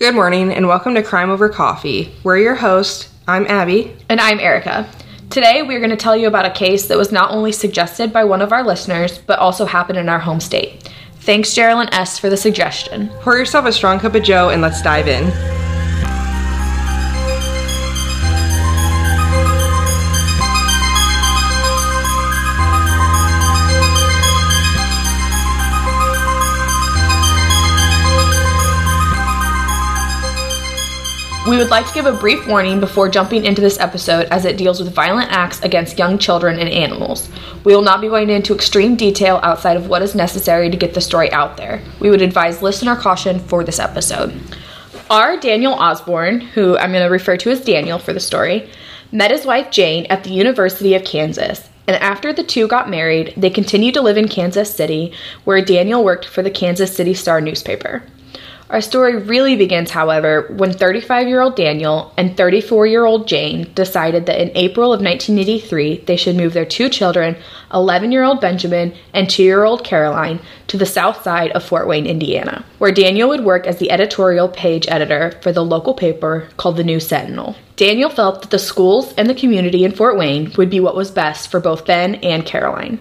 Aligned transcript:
Good 0.00 0.14
morning 0.14 0.50
and 0.50 0.66
welcome 0.66 0.94
to 0.94 1.02
Crime 1.02 1.28
Over 1.28 1.50
Coffee. 1.50 2.10
We're 2.24 2.38
your 2.38 2.54
hosts. 2.54 3.10
I'm 3.28 3.46
Abby. 3.48 3.94
And 4.08 4.18
I'm 4.18 4.40
Erica. 4.40 4.88
Today, 5.28 5.60
we're 5.60 5.78
going 5.78 5.90
to 5.90 5.96
tell 5.96 6.16
you 6.16 6.26
about 6.26 6.46
a 6.46 6.50
case 6.50 6.86
that 6.86 6.96
was 6.96 7.12
not 7.12 7.32
only 7.32 7.52
suggested 7.52 8.10
by 8.10 8.24
one 8.24 8.40
of 8.40 8.50
our 8.50 8.64
listeners, 8.64 9.18
but 9.18 9.38
also 9.38 9.66
happened 9.66 9.98
in 9.98 10.08
our 10.08 10.18
home 10.18 10.40
state. 10.40 10.90
Thanks, 11.16 11.54
Geraldine 11.54 11.92
S., 11.92 12.18
for 12.18 12.30
the 12.30 12.36
suggestion. 12.38 13.10
Pour 13.20 13.36
yourself 13.36 13.66
a 13.66 13.72
strong 13.72 14.00
cup 14.00 14.14
of 14.14 14.22
Joe 14.22 14.48
and 14.48 14.62
let's 14.62 14.80
dive 14.80 15.06
in. 15.06 15.59
We 31.50 31.56
would 31.56 31.68
like 31.68 31.88
to 31.88 31.94
give 31.94 32.06
a 32.06 32.12
brief 32.12 32.46
warning 32.46 32.78
before 32.78 33.08
jumping 33.08 33.44
into 33.44 33.60
this 33.60 33.80
episode 33.80 34.28
as 34.30 34.44
it 34.44 34.56
deals 34.56 34.78
with 34.78 34.94
violent 34.94 35.32
acts 35.32 35.60
against 35.62 35.98
young 35.98 36.16
children 36.16 36.60
and 36.60 36.68
animals. 36.68 37.28
We 37.64 37.74
will 37.74 37.82
not 37.82 38.00
be 38.00 38.06
going 38.06 38.30
into 38.30 38.54
extreme 38.54 38.94
detail 38.94 39.40
outside 39.42 39.76
of 39.76 39.88
what 39.88 40.00
is 40.00 40.14
necessary 40.14 40.70
to 40.70 40.76
get 40.76 40.94
the 40.94 41.00
story 41.00 41.28
out 41.32 41.56
there. 41.56 41.82
We 41.98 42.08
would 42.08 42.22
advise 42.22 42.62
listener 42.62 42.94
caution 42.94 43.40
for 43.40 43.64
this 43.64 43.80
episode. 43.80 44.40
R. 45.10 45.40
Daniel 45.40 45.72
Osborne, 45.72 46.40
who 46.40 46.78
I'm 46.78 46.92
going 46.92 47.02
to 47.02 47.10
refer 47.10 47.36
to 47.38 47.50
as 47.50 47.64
Daniel 47.64 47.98
for 47.98 48.12
the 48.12 48.20
story, 48.20 48.70
met 49.10 49.32
his 49.32 49.44
wife 49.44 49.72
Jane 49.72 50.06
at 50.06 50.22
the 50.22 50.30
University 50.30 50.94
of 50.94 51.02
Kansas. 51.02 51.68
And 51.88 51.96
after 51.96 52.32
the 52.32 52.44
two 52.44 52.68
got 52.68 52.88
married, 52.88 53.34
they 53.36 53.50
continued 53.50 53.94
to 53.94 54.02
live 54.02 54.16
in 54.16 54.28
Kansas 54.28 54.72
City, 54.72 55.12
where 55.42 55.60
Daniel 55.60 56.04
worked 56.04 56.26
for 56.26 56.42
the 56.42 56.50
Kansas 56.52 56.94
City 56.94 57.12
Star 57.12 57.40
newspaper. 57.40 58.04
Our 58.70 58.80
story 58.80 59.16
really 59.16 59.56
begins, 59.56 59.90
however, 59.90 60.46
when 60.56 60.72
35 60.72 61.26
year 61.26 61.40
old 61.40 61.56
Daniel 61.56 62.12
and 62.16 62.36
34 62.36 62.86
year 62.86 63.04
old 63.04 63.26
Jane 63.26 63.72
decided 63.74 64.26
that 64.26 64.40
in 64.40 64.56
April 64.56 64.92
of 64.92 65.00
1983 65.00 66.04
they 66.06 66.14
should 66.14 66.36
move 66.36 66.52
their 66.52 66.64
two 66.64 66.88
children, 66.88 67.36
11 67.74 68.12
year 68.12 68.22
old 68.22 68.40
Benjamin 68.40 68.94
and 69.12 69.28
2 69.28 69.42
year 69.42 69.64
old 69.64 69.82
Caroline, 69.82 70.38
to 70.68 70.78
the 70.78 70.86
south 70.86 71.24
side 71.24 71.50
of 71.50 71.64
Fort 71.64 71.88
Wayne, 71.88 72.06
Indiana, 72.06 72.64
where 72.78 72.92
Daniel 72.92 73.28
would 73.30 73.44
work 73.44 73.66
as 73.66 73.78
the 73.78 73.90
editorial 73.90 74.48
page 74.48 74.86
editor 74.86 75.36
for 75.42 75.50
the 75.50 75.64
local 75.64 75.92
paper 75.92 76.46
called 76.56 76.76
the 76.76 76.84
News 76.84 77.08
Sentinel. 77.08 77.56
Daniel 77.74 78.08
felt 78.08 78.42
that 78.42 78.50
the 78.50 78.58
schools 78.60 79.12
and 79.14 79.28
the 79.28 79.34
community 79.34 79.84
in 79.84 79.90
Fort 79.90 80.16
Wayne 80.16 80.52
would 80.56 80.70
be 80.70 80.78
what 80.78 80.94
was 80.94 81.10
best 81.10 81.50
for 81.50 81.58
both 81.58 81.86
Ben 81.86 82.14
and 82.16 82.46
Caroline. 82.46 83.00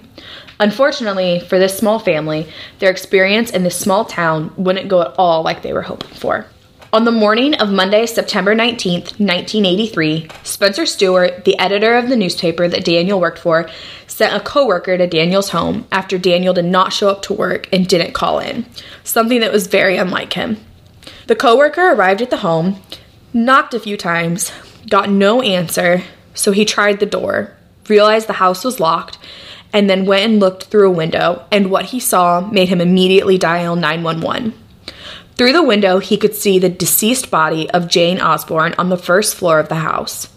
Unfortunately, 0.60 1.40
for 1.40 1.58
this 1.58 1.78
small 1.78 2.00
family, 2.00 2.50
their 2.80 2.92
experience 2.92 3.52
in 3.52 3.64
this 3.64 3.80
small 3.80 4.04
town 4.04 4.54
wouldn't 4.58 4.90
go 4.90 5.02
at 5.02 5.16
all 5.18 5.42
like 5.42 5.62
they 5.62 5.72
were 5.72 5.84
hoping 5.84 6.12
for. 6.12 6.46
On 6.92 7.06
the 7.06 7.12
morning 7.12 7.54
of 7.54 7.70
Monday, 7.70 8.08
September 8.08 8.56
19th, 8.56 9.20
1983, 9.20 10.28
Spencer 10.44 10.88
Stewart, 10.88 11.46
the 11.46 11.58
editor 11.60 11.96
of 11.96 12.10
the 12.10 12.16
newspaper 12.18 12.68
that 12.68 12.84
Daniel 12.84 13.22
worked 13.22 13.38
for, 13.38 13.70
sent 14.08 14.36
a 14.36 14.44
coworker 14.44 14.98
to 14.98 15.06
Daniel's 15.06 15.50
home 15.50 15.88
after 15.92 16.18
Daniel 16.18 16.54
did 16.54 16.66
not 16.66 16.92
show 16.92 17.10
up 17.10 17.22
to 17.22 17.34
work 17.34 17.70
and 17.72 17.88
didn't 17.88 18.14
call 18.14 18.40
in, 18.40 18.66
something 19.04 19.40
that 19.40 19.52
was 19.52 19.68
very 19.68 19.98
unlike 19.98 20.34
him. 20.34 20.58
The 21.28 21.36
coworker 21.36 21.92
arrived 21.92 22.24
at 22.24 22.32
the 22.32 22.38
home, 22.38 22.82
knocked 23.34 23.76
a 23.76 23.80
few 23.80 23.96
times, 23.96 24.52
got 24.90 25.12
no 25.12 25.44
answer, 25.44 26.02
so 26.34 26.52
he 26.52 26.66
tried 26.66 27.00
the 27.00 27.06
door, 27.06 27.56
realized 27.88 28.26
the 28.26 28.34
house 28.34 28.66
was 28.66 28.80
locked, 28.80 29.20
and 29.74 29.90
then 29.90 30.06
went 30.06 30.26
and 30.26 30.40
looked 30.40 30.66
through 30.66 30.88
a 30.88 30.94
window, 30.94 31.46
and 31.52 31.70
what 31.72 31.86
he 31.86 32.00
saw 32.00 32.42
made 32.42 32.70
him 32.70 32.82
immediately 32.82 33.38
dial 33.38 33.76
911. 33.76 34.54
Through 35.36 35.54
the 35.54 35.64
window, 35.64 36.00
he 36.00 36.18
could 36.18 36.36
see 36.36 36.60
the 36.60 36.70
deceased 36.70 37.32
body 37.32 37.70
of 37.70 37.88
Jane 37.88 38.20
Osborne 38.20 38.76
on 38.78 38.90
the 38.90 38.98
first 38.98 39.36
floor 39.36 39.60
of 39.60 39.70
the 39.70 39.76
house. 39.76 40.28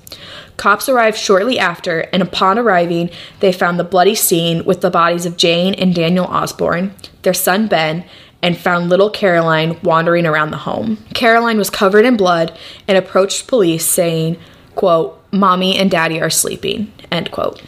Cops 0.57 0.89
arrived 0.89 1.19
shortly 1.19 1.59
after, 1.59 2.01
and 2.13 2.23
upon 2.23 2.59
arriving, 2.59 3.11
they 3.41 3.53
found 3.53 3.81
the 3.81 3.85
bloody 3.85 4.15
scene 4.15 4.65
with 4.65 4.81
the 4.81 4.91
bodies 4.91 5.27
of 5.27 5.37
Jane 5.37 5.75
and 5.75 5.95
Daniel 5.95 6.27
Osborne, 6.27 6.95
their 7.23 7.35
son 7.35 7.67
Ben, 7.67 8.05
and 8.43 8.57
found 8.57 8.89
little 8.89 9.11
Caroline 9.11 9.81
wandering 9.83 10.27
around 10.27 10.51
the 10.51 10.59
home. 10.59 10.99
Caroline 11.15 11.59
was 11.59 11.71
covered 11.71 12.05
in 12.05 12.17
blood 12.17 12.57
and 12.87 12.99
approached 12.99 13.47
police 13.47 13.85
saying, 13.85 14.37
quote, 14.75 15.21
Mommy 15.33 15.77
and 15.77 15.91
Daddy 15.91 16.21
are 16.21 16.31
sleeping, 16.31 16.93
end 17.11 17.31
quote. 17.31 17.63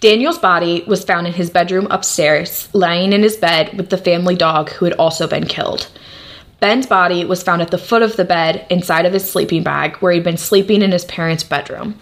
Daniel's 0.00 0.38
body 0.38 0.82
was 0.86 1.04
found 1.04 1.26
in 1.26 1.34
his 1.34 1.50
bedroom 1.50 1.86
upstairs, 1.90 2.68
lying 2.72 3.12
in 3.12 3.22
his 3.22 3.36
bed 3.36 3.76
with 3.76 3.90
the 3.90 3.98
family 3.98 4.34
dog 4.34 4.70
who 4.70 4.86
had 4.86 4.94
also 4.94 5.26
been 5.26 5.46
killed. 5.46 5.88
Ben's 6.58 6.86
body 6.86 7.24
was 7.24 7.42
found 7.42 7.60
at 7.60 7.70
the 7.70 7.78
foot 7.78 8.02
of 8.02 8.16
the 8.16 8.24
bed 8.24 8.66
inside 8.70 9.04
of 9.04 9.12
his 9.12 9.30
sleeping 9.30 9.62
bag 9.62 9.96
where 9.96 10.12
he'd 10.12 10.24
been 10.24 10.38
sleeping 10.38 10.82
in 10.82 10.92
his 10.92 11.04
parents' 11.04 11.44
bedroom. 11.44 11.98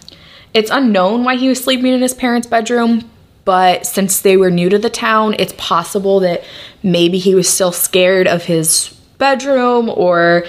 It's 0.53 0.71
unknown 0.71 1.23
why 1.25 1.35
he 1.35 1.49
was 1.49 1.61
sleeping 1.61 1.93
in 1.93 2.01
his 2.01 2.13
parents' 2.13 2.47
bedroom, 2.47 3.09
but 3.43 3.85
since 3.85 4.21
they 4.21 4.37
were 4.37 4.51
new 4.51 4.69
to 4.69 4.77
the 4.77 4.89
town, 4.89 5.35
it's 5.37 5.53
possible 5.57 6.21
that 6.21 6.43
maybe 6.83 7.17
he 7.17 7.35
was 7.35 7.49
still 7.49 7.71
scared 7.71 8.27
of 8.27 8.45
his 8.45 8.95
bedroom 9.17 9.89
or 9.89 10.45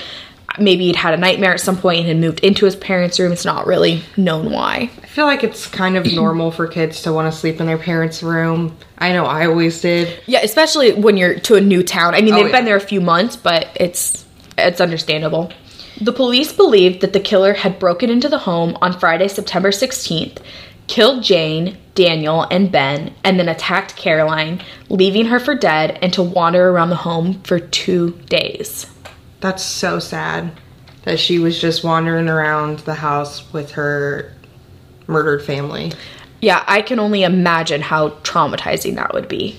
maybe 0.61 0.87
he'd 0.87 0.97
had 0.97 1.15
a 1.15 1.17
nightmare 1.17 1.53
at 1.55 1.61
some 1.61 1.77
point 1.77 2.01
and 2.01 2.09
had 2.09 2.17
moved 2.19 2.41
into 2.41 2.65
his 2.65 2.77
parents' 2.77 3.19
room. 3.19 3.33
It's 3.33 3.45
not 3.45 3.67
really 3.67 4.03
known 4.17 4.51
why. 4.53 4.91
I 5.03 5.07
feel 5.07 5.27
like 5.27 5.43
it's 5.45 5.67
kind 5.67 5.97
of 5.97 6.07
normal 6.13 6.51
for 6.51 6.67
kids 6.69 7.03
to 7.03 7.13
want 7.13 7.33
to 7.33 7.39
sleep 7.39 7.61
in 7.61 7.67
their 7.67 7.79
parents' 7.79 8.23
room. 8.23 8.77
I 8.99 9.13
know 9.13 9.25
I 9.25 9.47
always 9.47 9.81
did. 9.81 10.23
Yeah, 10.27 10.41
especially 10.43 10.93
when 10.93 11.17
you're 11.17 11.39
to 11.41 11.57
a 11.57 11.61
new 11.61 11.83
town. 11.83 12.15
I 12.15 12.21
mean, 12.21 12.35
Oh, 12.35 12.37
they've 12.39 12.47
yeah. 12.47 12.53
been 12.53 12.65
there 12.65 12.77
a 12.77 12.81
few 12.81 13.01
months, 13.01 13.37
but 13.37 13.69
it's 13.75 14.25
it's 14.59 14.81
understandable. 14.81 15.53
The 16.01 16.13
police 16.13 16.53
believed 16.53 17.01
that 17.03 17.13
the 17.13 17.21
killer 17.21 17.53
had 17.55 17.79
broken 17.79 18.09
into 18.11 18.29
the 18.29 18.39
home 18.39 18.77
on 18.81 18.99
Friday, 18.99 19.29
September 19.29 19.71
16th, 19.71 20.39
killed 20.87 21.23
Jane, 21.23 21.77
Daniel, 21.95 22.43
and 22.51 22.73
Ben, 22.73 23.13
and 23.23 23.39
then 23.39 23.49
attacked 23.49 23.97
Caroline, 23.97 24.63
leaving 24.89 25.27
her 25.27 25.39
for 25.39 25.55
dead 25.55 25.99
and 26.01 26.13
to 26.15 26.23
wander 26.23 26.71
around 26.71 26.91
the 26.91 26.97
home 26.97 27.41
for 27.43 27.59
2 27.59 28.13
days. 28.29 28.87
That's 29.41 29.63
so 29.63 29.99
sad 29.99 30.53
that 31.05 31.19
she 31.19 31.39
was 31.39 31.61
just 31.61 31.83
wandering 31.83 32.29
around 32.29 32.81
the 32.81 32.95
house 32.95 33.51
with 33.53 33.73
her 33.73 34.33
murdered 35.07 35.43
family. 35.43 35.93
Yeah, 36.41 36.65
I 36.67 36.83
can 36.83 36.99
only 36.99 37.23
imagine 37.23 37.81
how 37.81 38.11
traumatizing 38.21 38.95
that 38.97 39.13
would 39.13 39.29
be. 39.29 39.59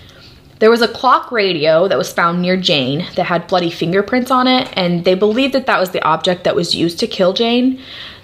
There 0.60 0.70
was 0.70 0.82
a 0.82 0.88
clock 0.88 1.32
radio 1.32 1.88
that 1.88 1.98
was 1.98 2.14
found 2.14 2.42
near 2.42 2.56
Jane 2.56 3.08
that 3.16 3.26
had 3.26 3.48
bloody 3.48 3.72
fingerprints 3.72 4.30
on 4.30 4.48
it, 4.48 4.72
and 4.74 5.04
they 5.04 5.16
believed 5.16 5.54
that 5.56 5.66
that 5.66 5.80
was 5.80 5.90
the 5.90 6.04
object 6.04 6.44
that 6.44 6.56
was 6.56 6.76
used 6.76 7.00
to 7.00 7.08
kill 7.08 7.34
Jane. 7.34 7.82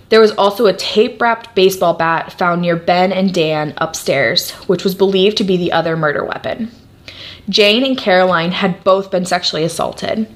There 0.10 0.22
was 0.22 0.32
also 0.34 0.68
a 0.68 0.74
tape 0.74 1.20
wrapped 1.20 1.56
baseball 1.56 1.96
bat 1.96 2.32
found 2.34 2.62
near 2.62 2.76
Ben 2.76 3.12
and 3.12 3.34
Dan 3.34 3.74
upstairs, 3.78 4.52
which 4.68 4.84
was 4.84 4.94
believed 4.94 5.38
to 5.38 5.44
be 5.44 5.58
the 5.58 5.72
other 5.72 5.98
murder 5.98 6.24
weapon. 6.24 6.72
Jane 7.50 7.86
and 7.86 7.98
Caroline 7.98 8.52
had 8.52 8.84
both 8.84 9.10
been 9.10 9.26
sexually 9.26 9.64
assaulted, 9.64 10.28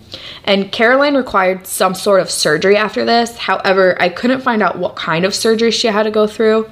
and 0.45 0.71
Caroline 0.71 1.15
required 1.15 1.67
some 1.67 1.93
sort 1.93 2.21
of 2.21 2.31
surgery 2.31 2.77
after 2.77 3.03
this. 3.03 3.37
However, 3.37 4.01
I 4.01 4.09
couldn't 4.09 4.41
find 4.41 4.63
out 4.63 4.77
what 4.77 4.95
kind 4.95 5.25
of 5.25 5.35
surgery 5.35 5.71
she 5.71 5.87
had 5.87 6.03
to 6.03 6.11
go 6.11 6.25
through. 6.27 6.69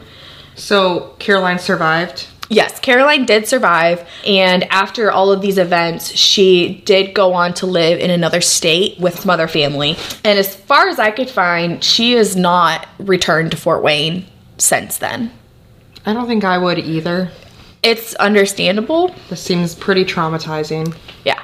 So 0.55 1.16
Caroline 1.19 1.59
survived. 1.59 2.27
Yes, 2.51 2.79
Caroline 2.79 3.25
did 3.25 3.47
survive, 3.47 4.07
and 4.25 4.63
after 4.72 5.11
all 5.11 5.31
of 5.31 5.41
these 5.41 5.59
events, 5.59 6.16
she 6.16 6.81
did 6.85 7.13
go 7.13 7.33
on 7.33 7.53
to 7.56 7.67
live 7.67 8.00
in 8.00 8.09
another 8.09 8.41
state 8.41 9.00
with 9.00 9.19
some 9.19 9.29
other 9.29 9.47
family. 9.47 9.97
And 10.23 10.39
as 10.39 10.56
far 10.56 10.88
as 10.88 10.97
I 10.97 11.11
could 11.11 11.29
find, 11.29 11.83
she 11.83 12.13
has 12.13 12.35
not 12.35 12.88
returned 12.97 13.51
to 13.51 13.57
Fort 13.57 13.83
Wayne 13.83 14.25
since 14.57 14.97
then. 14.97 15.31
I 16.07 16.13
don't 16.13 16.27
think 16.27 16.44
I 16.44 16.57
would 16.57 16.79
either. 16.79 17.29
It's 17.81 18.13
understandable. 18.16 19.16
This 19.29 19.41
seems 19.41 19.73
pretty 19.73 20.03
traumatizing. 20.03 20.95
Yeah. 21.23 21.41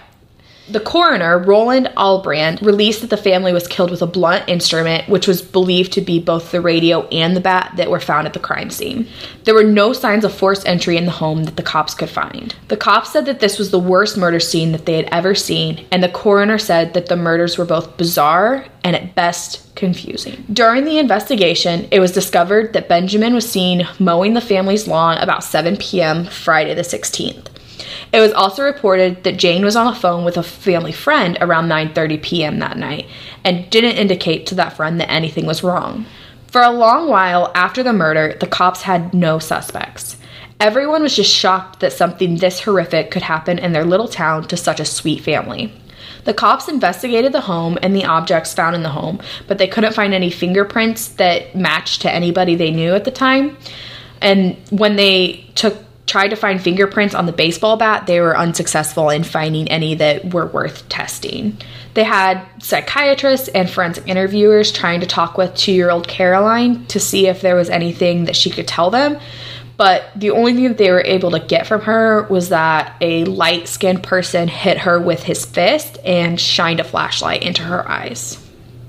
The 0.67 0.79
coroner, 0.79 1.37
Roland 1.37 1.91
Albrand, 1.95 2.59
released 2.61 3.01
that 3.01 3.11
the 3.11 3.17
family 3.17 3.53
was 3.53 3.67
killed 3.67 3.91
with 3.91 4.01
a 4.01 4.07
blunt 4.07 4.49
instrument, 4.49 5.07
which 5.07 5.27
was 5.27 5.43
believed 5.43 5.93
to 5.93 6.01
be 6.01 6.19
both 6.19 6.51
the 6.51 6.59
radio 6.59 7.07
and 7.09 7.35
the 7.35 7.41
bat 7.41 7.73
that 7.77 7.91
were 7.91 7.99
found 7.99 8.25
at 8.25 8.33
the 8.33 8.39
crime 8.39 8.71
scene. 8.71 9.07
There 9.43 9.53
were 9.53 9.63
no 9.63 9.93
signs 9.93 10.25
of 10.25 10.33
forced 10.33 10.67
entry 10.67 10.97
in 10.97 11.05
the 11.05 11.11
home 11.11 11.43
that 11.43 11.55
the 11.55 11.61
cops 11.61 11.93
could 11.93 12.09
find. 12.09 12.55
The 12.69 12.77
cops 12.77 13.11
said 13.11 13.27
that 13.27 13.41
this 13.41 13.59
was 13.59 13.69
the 13.69 13.77
worst 13.77 14.17
murder 14.17 14.39
scene 14.39 14.71
that 14.71 14.87
they 14.87 14.95
had 14.95 15.09
ever 15.11 15.35
seen, 15.35 15.85
and 15.91 16.01
the 16.01 16.09
coroner 16.09 16.57
said 16.57 16.95
that 16.95 17.05
the 17.07 17.15
murders 17.15 17.59
were 17.59 17.65
both 17.65 17.95
bizarre 17.97 18.65
and 18.83 18.95
at 18.95 19.13
best 19.13 19.75
confusing. 19.75 20.45
During 20.51 20.83
the 20.83 20.97
investigation, 20.97 21.87
it 21.91 21.99
was 21.99 22.11
discovered 22.11 22.73
that 22.73 22.89
Benjamin 22.89 23.35
was 23.35 23.47
seen 23.47 23.87
mowing 23.99 24.33
the 24.33 24.41
family's 24.41 24.87
lawn 24.87 25.19
about 25.19 25.43
7 25.43 25.77
p.m. 25.77 26.25
Friday 26.25 26.73
the 26.73 26.81
16th. 26.81 27.49
It 28.11 28.19
was 28.19 28.33
also 28.33 28.63
reported 28.63 29.23
that 29.23 29.37
Jane 29.37 29.65
was 29.65 29.75
on 29.75 29.87
the 29.87 29.99
phone 29.99 30.23
with 30.23 30.37
a 30.37 30.43
family 30.43 30.91
friend 30.91 31.37
around 31.41 31.67
9:30 31.67 32.21
p.m. 32.21 32.59
that 32.59 32.77
night 32.77 33.07
and 33.43 33.69
didn't 33.69 33.97
indicate 33.97 34.45
to 34.47 34.55
that 34.55 34.73
friend 34.73 34.99
that 34.99 35.11
anything 35.11 35.45
was 35.45 35.63
wrong. 35.63 36.05
For 36.47 36.61
a 36.61 36.71
long 36.71 37.09
while 37.09 37.51
after 37.53 37.83
the 37.83 37.91
murder, 37.91 38.37
the 38.39 38.47
cops 38.47 38.83
had 38.83 39.13
no 39.13 39.39
suspects. 39.39 40.17
Everyone 40.59 41.03
was 41.03 41.15
just 41.15 41.33
shocked 41.33 41.81
that 41.81 41.91
something 41.91 42.37
this 42.37 42.61
horrific 42.61 43.11
could 43.11 43.23
happen 43.23 43.59
in 43.59 43.73
their 43.73 43.83
little 43.83 44.07
town 44.07 44.47
to 44.47 44.55
such 44.55 44.79
a 44.79 44.85
sweet 44.85 45.21
family. 45.21 45.73
The 46.23 46.33
cops 46.33 46.67
investigated 46.69 47.33
the 47.33 47.41
home 47.41 47.77
and 47.81 47.95
the 47.95 48.05
objects 48.05 48.53
found 48.53 48.75
in 48.75 48.83
the 48.83 48.89
home, 48.89 49.19
but 49.47 49.57
they 49.57 49.67
couldn't 49.67 49.93
find 49.93 50.13
any 50.13 50.31
fingerprints 50.31 51.09
that 51.09 51.55
matched 51.55 52.01
to 52.03 52.11
anybody 52.11 52.55
they 52.55 52.71
knew 52.71 52.93
at 52.95 53.03
the 53.03 53.11
time. 53.11 53.57
And 54.21 54.57
when 54.69 54.95
they 54.95 55.45
took 55.55 55.84
tried 56.05 56.29
to 56.29 56.35
find 56.35 56.61
fingerprints 56.61 57.15
on 57.15 57.25
the 57.25 57.31
baseball 57.31 57.77
bat, 57.77 58.05
they 58.05 58.19
were 58.19 58.37
unsuccessful 58.37 59.09
in 59.09 59.23
finding 59.23 59.67
any 59.69 59.95
that 59.95 60.33
were 60.33 60.45
worth 60.45 60.87
testing. 60.87 61.57
They 61.95 62.03
had 62.03 62.45
psychiatrists 62.59 63.47
and 63.47 63.69
forensic 63.69 64.07
interviewers 64.07 64.71
trying 64.71 64.99
to 64.99 65.07
talk 65.07 65.37
with 65.37 65.51
2-year-old 65.51 66.07
Caroline 66.07 66.85
to 66.87 66.99
see 66.99 67.27
if 67.27 67.41
there 67.41 67.55
was 67.55 67.69
anything 67.69 68.25
that 68.25 68.35
she 68.35 68.49
could 68.49 68.67
tell 68.67 68.91
them. 68.91 69.19
But 69.77 70.05
the 70.15 70.31
only 70.31 70.53
thing 70.53 70.63
that 70.65 70.77
they 70.77 70.91
were 70.91 71.03
able 71.03 71.31
to 71.31 71.39
get 71.39 71.67
from 71.67 71.81
her 71.81 72.23
was 72.29 72.49
that 72.49 72.95
a 73.01 73.25
light 73.25 73.67
skinned 73.67 74.03
person 74.03 74.47
hit 74.47 74.77
her 74.79 74.99
with 74.99 75.23
his 75.23 75.45
fist 75.45 75.97
and 76.05 76.39
shined 76.39 76.79
a 76.79 76.83
flashlight 76.83 77.43
into 77.43 77.63
her 77.63 77.89
eyes. 77.89 78.41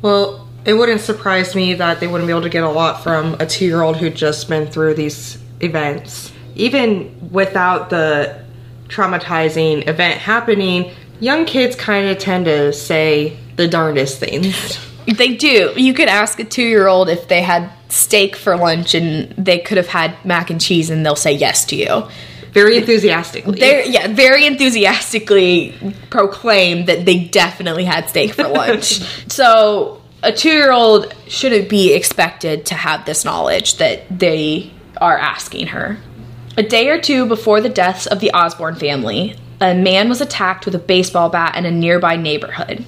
Well, 0.03 0.47
it 0.65 0.75
wouldn't 0.75 1.01
surprise 1.01 1.55
me 1.55 1.75
that 1.75 2.01
they 2.01 2.07
wouldn't 2.07 2.27
be 2.27 2.33
able 2.33 2.43
to 2.43 2.49
get 2.49 2.63
a 2.63 2.71
lot 2.71 3.03
from 3.03 3.35
a 3.41 3.47
two 3.47 3.65
year 3.65 3.83
old 3.83 3.97
who'd 3.97 4.15
just 4.15 4.49
been 4.49 4.67
through 4.67 4.95
these 4.95 5.39
events. 5.61 6.33
Even 6.57 7.31
without 7.31 7.91
the 7.91 8.45
traumatizing 8.89 9.87
event 9.89 10.19
happening, 10.21 10.93
young 11.21 11.45
kids 11.45 11.77
kind 11.77 12.09
of 12.09 12.19
tend 12.19 12.47
to 12.47 12.73
say 12.73 13.37
the 13.57 13.69
darndest 13.69 14.19
things. 14.19 14.79
They 15.07 15.37
do. 15.37 15.73
You 15.77 15.95
could 15.95 16.09
ask 16.09 16.41
a 16.41 16.45
two 16.45 16.65
year 16.65 16.89
old 16.89 17.09
if 17.09 17.29
they 17.29 17.43
had 17.43 17.71
steak 17.89 18.35
for 18.35 18.57
lunch 18.57 18.95
and 18.95 19.31
they 19.37 19.59
could 19.59 19.77
have 19.77 19.87
had 19.87 20.17
mac 20.25 20.51
and 20.51 20.61
cheese 20.61 20.91
and 20.91 21.07
they'll 21.07 21.15
say 21.15 21.33
yes 21.33 21.65
to 21.67 21.77
you. 21.77 22.09
Very 22.53 22.79
enthusiastically. 22.79 23.61
They're, 23.61 23.85
yeah, 23.85 24.09
very 24.09 24.47
enthusiastically 24.47 25.75
proclaim 26.11 26.87
that 26.87 27.05
they 27.05 27.25
definitely 27.25 27.85
had 27.85 28.09
steak 28.09 28.33
for 28.33 28.49
lunch. 28.49 29.01
so 29.31 30.03
a 30.23 30.33
two 30.33 30.51
year 30.51 30.73
old 30.73 31.15
shouldn't 31.29 31.69
be 31.69 31.93
expected 31.93 32.67
to 32.67 32.75
have 32.75 33.05
this 33.05 33.25
knowledge 33.25 33.77
that 33.77 34.07
they 34.11 34.73
are 35.01 35.19
asking 35.19 35.69
her. 35.69 35.99
A 36.59 36.63
day 36.63 36.89
or 36.89 36.99
two 36.99 37.27
before 37.27 37.61
the 37.61 37.69
deaths 37.69 38.07
of 38.07 38.21
the 38.21 38.33
Osborne 38.33 38.77
family, 38.77 39.37
a 39.61 39.75
man 39.75 40.09
was 40.09 40.23
attacked 40.23 40.65
with 40.65 40.75
a 40.75 40.79
baseball 40.79 41.29
bat 41.29 41.55
in 41.55 41.67
a 41.67 41.71
nearby 41.71 42.17
neighborhood. 42.17 42.83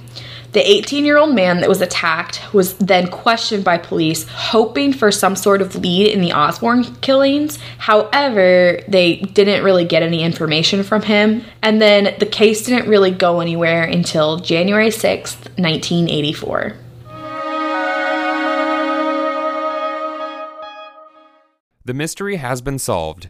The 0.53 0.67
18 0.67 1.05
year 1.05 1.17
old 1.17 1.35
man 1.35 1.59
that 1.59 1.69
was 1.69 1.79
attacked 1.79 2.41
was 2.51 2.73
then 2.79 3.11
questioned 3.11 3.63
by 3.63 3.77
police, 3.77 4.27
hoping 4.27 4.91
for 4.91 5.11
some 5.11 5.35
sort 5.35 5.61
of 5.61 5.75
lead 5.75 6.11
in 6.11 6.19
the 6.19 6.31
Osborne 6.31 6.83
killings. 7.01 7.59
However, 7.77 8.79
they 8.87 9.17
didn't 9.17 9.63
really 9.63 9.85
get 9.85 10.01
any 10.01 10.23
information 10.23 10.81
from 10.81 11.03
him. 11.03 11.43
And 11.61 11.79
then 11.79 12.15
the 12.17 12.25
case 12.25 12.63
didn't 12.63 12.89
really 12.89 13.11
go 13.11 13.39
anywhere 13.39 13.83
until 13.83 14.39
January 14.39 14.89
6th, 14.89 15.45
1984. 15.59 16.73
The 21.85 21.93
mystery 21.93 22.37
has 22.37 22.63
been 22.63 22.79
solved. 22.79 23.29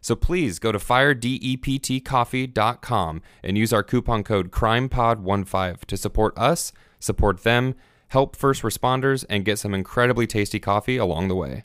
So 0.00 0.16
please 0.16 0.58
go 0.58 0.72
to 0.72 0.78
firedeptcoffee.com 0.78 3.22
and 3.42 3.58
use 3.58 3.72
our 3.72 3.82
coupon 3.82 4.22
code 4.24 4.50
CRIMEPOD15 4.50 5.84
to 5.84 5.96
support 5.96 6.36
us, 6.38 6.72
support 6.98 7.42
them, 7.42 7.74
help 8.08 8.36
first 8.36 8.62
responders, 8.62 9.24
and 9.28 9.44
get 9.44 9.58
some 9.58 9.74
incredibly 9.74 10.26
tasty 10.26 10.58
coffee 10.58 10.96
along 10.96 11.28
the 11.28 11.36
way. 11.36 11.64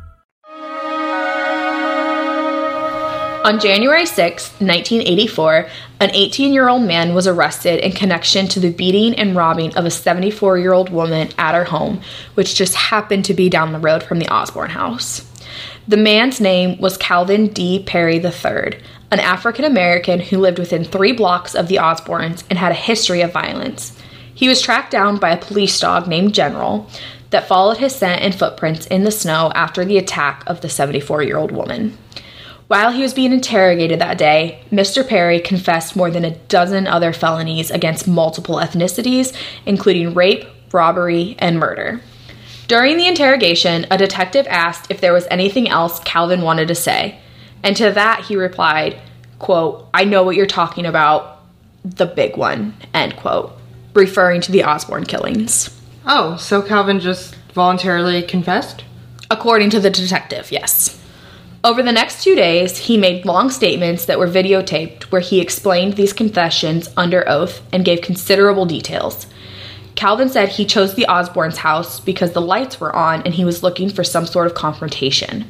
On 3.43 3.59
January 3.59 4.05
6, 4.05 4.51
1984, 4.61 5.67
an 5.99 6.11
18 6.13 6.53
year 6.53 6.69
old 6.69 6.83
man 6.83 7.15
was 7.15 7.25
arrested 7.25 7.83
in 7.83 7.91
connection 7.91 8.47
to 8.49 8.59
the 8.59 8.69
beating 8.69 9.15
and 9.15 9.35
robbing 9.35 9.75
of 9.75 9.83
a 9.83 9.89
74 9.89 10.59
year 10.59 10.73
old 10.73 10.91
woman 10.91 11.29
at 11.39 11.55
her 11.55 11.63
home, 11.63 12.01
which 12.35 12.53
just 12.53 12.75
happened 12.75 13.25
to 13.25 13.33
be 13.33 13.49
down 13.49 13.73
the 13.73 13.79
road 13.79 14.03
from 14.03 14.19
the 14.19 14.31
Osborne 14.31 14.69
house. 14.69 15.27
The 15.87 15.97
man's 15.97 16.39
name 16.39 16.79
was 16.79 16.97
Calvin 16.97 17.47
D. 17.47 17.81
Perry 17.81 18.17
III, 18.17 18.79
an 19.09 19.19
African 19.19 19.65
American 19.65 20.19
who 20.19 20.37
lived 20.37 20.59
within 20.59 20.83
three 20.83 21.11
blocks 21.11 21.55
of 21.55 21.67
the 21.67 21.77
Osbornes 21.77 22.43
and 22.51 22.59
had 22.59 22.71
a 22.71 22.75
history 22.75 23.21
of 23.21 23.33
violence. 23.33 23.99
He 24.35 24.49
was 24.49 24.61
tracked 24.61 24.91
down 24.91 25.17
by 25.17 25.31
a 25.31 25.43
police 25.43 25.79
dog 25.79 26.07
named 26.07 26.35
General 26.35 26.87
that 27.31 27.47
followed 27.47 27.77
his 27.77 27.95
scent 27.95 28.21
and 28.21 28.35
footprints 28.35 28.85
in 28.85 29.03
the 29.03 29.11
snow 29.11 29.51
after 29.55 29.83
the 29.83 29.97
attack 29.97 30.43
of 30.45 30.61
the 30.61 30.69
74 30.69 31.23
year 31.23 31.37
old 31.37 31.51
woman. 31.51 31.97
While 32.71 32.93
he 32.93 33.01
was 33.01 33.13
being 33.13 33.33
interrogated 33.33 33.99
that 33.99 34.17
day, 34.17 34.63
Mr. 34.71 35.05
Perry 35.05 35.41
confessed 35.41 35.97
more 35.97 36.09
than 36.09 36.23
a 36.23 36.37
dozen 36.47 36.87
other 36.87 37.11
felonies 37.11 37.69
against 37.69 38.07
multiple 38.07 38.59
ethnicities, 38.59 39.35
including 39.65 40.13
rape, 40.13 40.45
robbery, 40.71 41.35
and 41.39 41.59
murder. 41.59 41.99
During 42.69 42.95
the 42.95 43.09
interrogation, 43.09 43.87
a 43.91 43.97
detective 43.97 44.47
asked 44.49 44.89
if 44.89 45.01
there 45.01 45.11
was 45.11 45.27
anything 45.29 45.67
else 45.67 45.99
Calvin 46.05 46.43
wanted 46.43 46.69
to 46.69 46.75
say, 46.75 47.19
and 47.61 47.75
to 47.75 47.91
that 47.91 48.23
he 48.27 48.37
replied, 48.37 48.97
quote, 49.37 49.89
I 49.93 50.05
know 50.05 50.23
what 50.23 50.37
you're 50.37 50.45
talking 50.45 50.85
about, 50.85 51.41
the 51.83 52.05
big 52.05 52.37
one, 52.37 52.77
end 52.93 53.17
quote, 53.17 53.51
referring 53.93 54.39
to 54.39 54.51
the 54.53 54.63
Osborne 54.63 55.03
killings. 55.03 55.77
Oh, 56.05 56.37
so 56.37 56.61
Calvin 56.61 57.01
just 57.01 57.35
voluntarily 57.53 58.21
confessed? 58.21 58.85
According 59.29 59.71
to 59.71 59.81
the 59.81 59.89
detective, 59.89 60.53
yes. 60.53 61.00
Over 61.63 61.83
the 61.83 61.91
next 61.91 62.23
two 62.23 62.33
days, 62.33 62.75
he 62.75 62.97
made 62.97 63.23
long 63.23 63.51
statements 63.51 64.05
that 64.05 64.17
were 64.17 64.27
videotaped 64.27 65.03
where 65.03 65.21
he 65.21 65.39
explained 65.39 65.93
these 65.93 66.11
confessions 66.11 66.89
under 66.97 67.27
oath 67.29 67.61
and 67.71 67.85
gave 67.85 68.01
considerable 68.01 68.65
details. 68.65 69.27
Calvin 69.93 70.29
said 70.29 70.49
he 70.49 70.65
chose 70.65 70.95
the 70.95 71.05
Osborne's 71.05 71.57
house 71.57 71.99
because 71.99 72.31
the 72.31 72.41
lights 72.41 72.79
were 72.79 72.95
on 72.95 73.21
and 73.21 73.35
he 73.35 73.45
was 73.45 73.61
looking 73.61 73.91
for 73.91 74.03
some 74.03 74.25
sort 74.25 74.47
of 74.47 74.55
confrontation. 74.55 75.45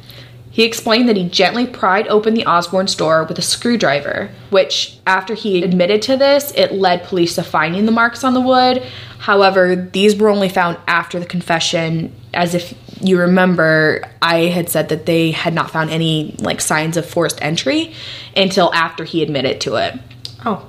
He 0.50 0.64
explained 0.64 1.08
that 1.08 1.16
he 1.16 1.30
gently 1.30 1.66
pried 1.66 2.06
open 2.08 2.34
the 2.34 2.44
Osborne's 2.44 2.94
door 2.94 3.24
with 3.24 3.38
a 3.38 3.42
screwdriver, 3.42 4.30
which, 4.50 4.98
after 5.06 5.32
he 5.32 5.62
admitted 5.62 6.02
to 6.02 6.18
this, 6.18 6.52
it 6.54 6.72
led 6.72 7.04
police 7.04 7.36
to 7.36 7.42
finding 7.42 7.86
the 7.86 7.92
marks 7.92 8.22
on 8.22 8.34
the 8.34 8.40
wood. 8.40 8.82
However, 9.20 9.74
these 9.76 10.14
were 10.14 10.28
only 10.28 10.50
found 10.50 10.76
after 10.86 11.18
the 11.18 11.24
confession, 11.24 12.14
as 12.34 12.54
if 12.54 12.74
you 13.02 13.18
remember, 13.18 14.02
I 14.22 14.46
had 14.46 14.68
said 14.68 14.88
that 14.90 15.06
they 15.06 15.32
had 15.32 15.52
not 15.52 15.70
found 15.70 15.90
any 15.90 16.36
like 16.38 16.60
signs 16.60 16.96
of 16.96 17.04
forced 17.04 17.42
entry 17.42 17.94
until 18.36 18.72
after 18.72 19.04
he 19.04 19.22
admitted 19.22 19.60
to 19.62 19.76
it. 19.76 19.98
Oh. 20.44 20.68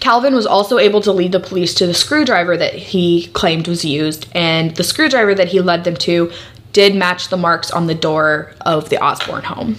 Calvin 0.00 0.34
was 0.34 0.46
also 0.46 0.78
able 0.78 1.00
to 1.02 1.12
lead 1.12 1.32
the 1.32 1.40
police 1.40 1.74
to 1.74 1.86
the 1.86 1.94
screwdriver 1.94 2.56
that 2.56 2.74
he 2.74 3.28
claimed 3.28 3.68
was 3.68 3.84
used, 3.84 4.28
and 4.32 4.76
the 4.76 4.84
screwdriver 4.84 5.34
that 5.34 5.48
he 5.48 5.60
led 5.60 5.84
them 5.84 5.96
to 5.96 6.30
did 6.72 6.94
match 6.94 7.28
the 7.28 7.36
marks 7.36 7.70
on 7.70 7.86
the 7.86 7.94
door 7.94 8.52
of 8.62 8.88
the 8.88 9.02
Osborne 9.02 9.44
home. 9.44 9.76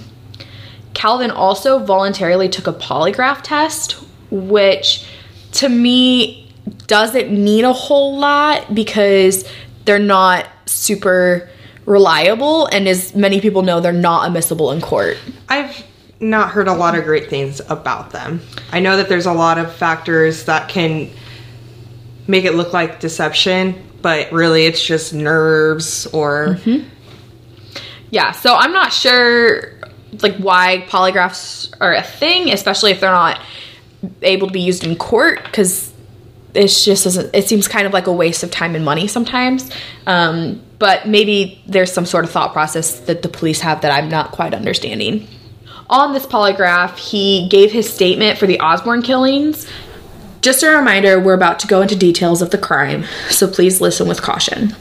Calvin 0.94 1.32
also 1.32 1.80
voluntarily 1.80 2.48
took 2.50 2.68
a 2.68 2.74
polygraph 2.74 3.42
test, 3.42 3.94
which 4.32 5.08
to 5.54 5.70
me 5.70 6.52
doesn't 6.88 7.32
mean 7.32 7.66
a 7.66 7.74
whole 7.74 8.18
lot 8.18 8.74
because 8.74 9.48
they're 9.86 10.00
not 10.00 10.48
super 10.66 11.50
reliable, 11.86 12.68
and 12.68 12.88
as 12.88 13.16
many 13.16 13.42
people 13.42 13.62
know, 13.62 13.80
they're 13.80 13.94
not 13.94 14.28
admissible 14.28 14.72
in 14.72 14.82
court. 14.82 15.18
I've 15.50 15.86
not 16.20 16.52
heard 16.52 16.68
a 16.68 16.74
lot 16.74 16.98
of 16.98 17.04
great 17.04 17.30
things 17.30 17.62
about 17.70 18.12
them. 18.12 18.42
I 18.72 18.80
know 18.80 18.98
that 18.98 19.10
there's 19.10 19.26
a 19.26 19.34
lot 19.34 19.58
of 19.58 19.74
factors 19.74 20.46
that 20.46 20.70
can 20.70 21.10
make 22.28 22.46
it 22.46 22.56
look 22.56 22.74
like 22.74 23.00
deception, 23.00 23.76
but 24.02 24.32
really 24.32 24.66
it's 24.66 24.84
just 24.84 25.14
nerves 25.14 26.08
or 26.08 26.56
mm-hmm. 26.56 26.90
Yeah, 28.12 28.32
so 28.32 28.54
I'm 28.54 28.74
not 28.74 28.94
sure 28.94 29.74
like 30.22 30.36
why 30.38 30.86
polygraphs 30.88 31.74
are 31.82 31.96
a 31.96 32.04
thing, 32.04 32.52
especially 32.52 32.92
if 32.92 33.00
they're 33.00 33.10
not 33.10 33.42
able 34.22 34.48
to 34.48 34.54
be 34.54 34.62
used 34.62 34.84
in 34.84 34.96
court 34.96 35.44
because 35.44 35.93
it's 36.54 36.86
just 36.86 37.04
doesn't 37.04 37.34
it 37.34 37.48
seems 37.48 37.68
kind 37.68 37.88
of 37.88 37.94
like 37.94 38.08
a 38.08 38.12
waste 38.12 38.44
of 38.44 38.52
time 38.52 38.76
and 38.76 38.86
money 38.86 39.08
sometimes. 39.08 39.70
Um, 40.06 40.62
but 40.80 41.08
maybe 41.08 41.62
there's 41.66 41.92
some 41.92 42.06
sort 42.06 42.26
of 42.26 42.32
thought 42.32 42.54
process 42.54 43.00
that 43.02 43.22
the 43.22 43.30
police 43.30 43.62
have 43.62 43.82
that 43.82 43.92
I'm 43.92 44.10
not 44.10 44.32
quite 44.32 44.54
understanding. 44.54 45.28
On 45.90 46.14
this 46.14 46.26
polygraph, 46.26 46.98
he 46.98 47.48
gave 47.50 47.72
his 47.72 47.92
statement 47.92 48.38
for 48.38 48.48
the 48.48 48.60
Osborne 48.60 49.02
killings. 49.02 49.68
Just 50.42 50.64
a 50.64 50.70
reminder, 50.70 51.20
we're 51.20 51.36
about 51.36 51.60
to 51.60 51.68
go 51.68 51.82
into 51.82 51.96
details 51.96 52.42
of 52.42 52.50
the 52.50 52.58
crime, 52.58 53.06
so 53.30 53.48
please 53.48 53.80
listen 53.80 54.08
with 54.10 54.22
caution. 54.22 54.76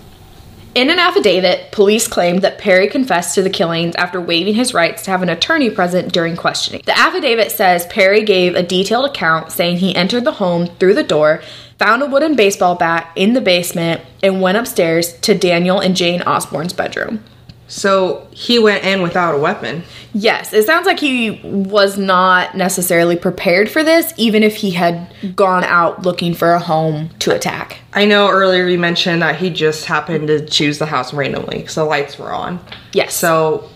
In 0.74 0.88
an 0.88 0.98
affidavit, 0.98 1.70
police 1.70 2.08
claimed 2.08 2.40
that 2.42 2.56
Perry 2.56 2.88
confessed 2.88 3.34
to 3.34 3.42
the 3.42 3.50
killings 3.50 3.94
after 3.96 4.18
waiving 4.18 4.54
his 4.54 4.72
rights 4.72 5.02
to 5.02 5.10
have 5.10 5.22
an 5.22 5.28
attorney 5.28 5.68
present 5.68 6.14
during 6.14 6.34
questioning. 6.34 6.80
The 6.86 6.98
affidavit 6.98 7.52
says 7.52 7.86
Perry 7.86 8.22
gave 8.22 8.54
a 8.54 8.62
detailed 8.62 9.04
account 9.04 9.52
saying 9.52 9.76
he 9.76 9.94
entered 9.94 10.24
the 10.24 10.32
home 10.32 10.68
through 10.78 10.94
the 10.94 11.02
door, 11.02 11.42
found 11.82 12.00
a 12.00 12.06
wooden 12.06 12.36
baseball 12.36 12.76
bat 12.76 13.10
in 13.16 13.32
the 13.32 13.40
basement, 13.40 14.00
and 14.22 14.40
went 14.40 14.56
upstairs 14.56 15.18
to 15.18 15.34
Daniel 15.34 15.80
and 15.80 15.96
Jane 15.96 16.22
Osborne's 16.22 16.72
bedroom. 16.72 17.24
So 17.66 18.28
he 18.30 18.58
went 18.60 18.84
in 18.84 19.02
without 19.02 19.34
a 19.34 19.38
weapon. 19.38 19.82
Yes, 20.12 20.52
it 20.52 20.64
sounds 20.64 20.86
like 20.86 21.00
he 21.00 21.40
was 21.42 21.98
not 21.98 22.54
necessarily 22.54 23.16
prepared 23.16 23.68
for 23.68 23.82
this, 23.82 24.12
even 24.16 24.44
if 24.44 24.54
he 24.56 24.70
had 24.70 25.12
gone 25.34 25.64
out 25.64 26.02
looking 26.02 26.34
for 26.34 26.52
a 26.52 26.60
home 26.60 27.08
to 27.18 27.34
attack. 27.34 27.80
I 27.94 28.04
know 28.04 28.28
earlier 28.28 28.66
you 28.66 28.78
mentioned 28.78 29.22
that 29.22 29.36
he 29.36 29.50
just 29.50 29.86
happened 29.86 30.28
to 30.28 30.46
choose 30.46 30.78
the 30.78 30.86
house 30.86 31.12
randomly 31.12 31.58
because 31.58 31.74
the 31.74 31.84
lights 31.84 32.16
were 32.16 32.32
on. 32.32 32.60
Yes. 32.92 33.14
So 33.14 33.68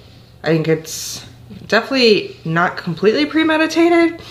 I 0.45 0.49
think 0.49 0.69
it's 0.69 1.27
definitely 1.67 2.37
not 2.45 2.77
completely 2.77 3.27
premeditated. 3.27 4.23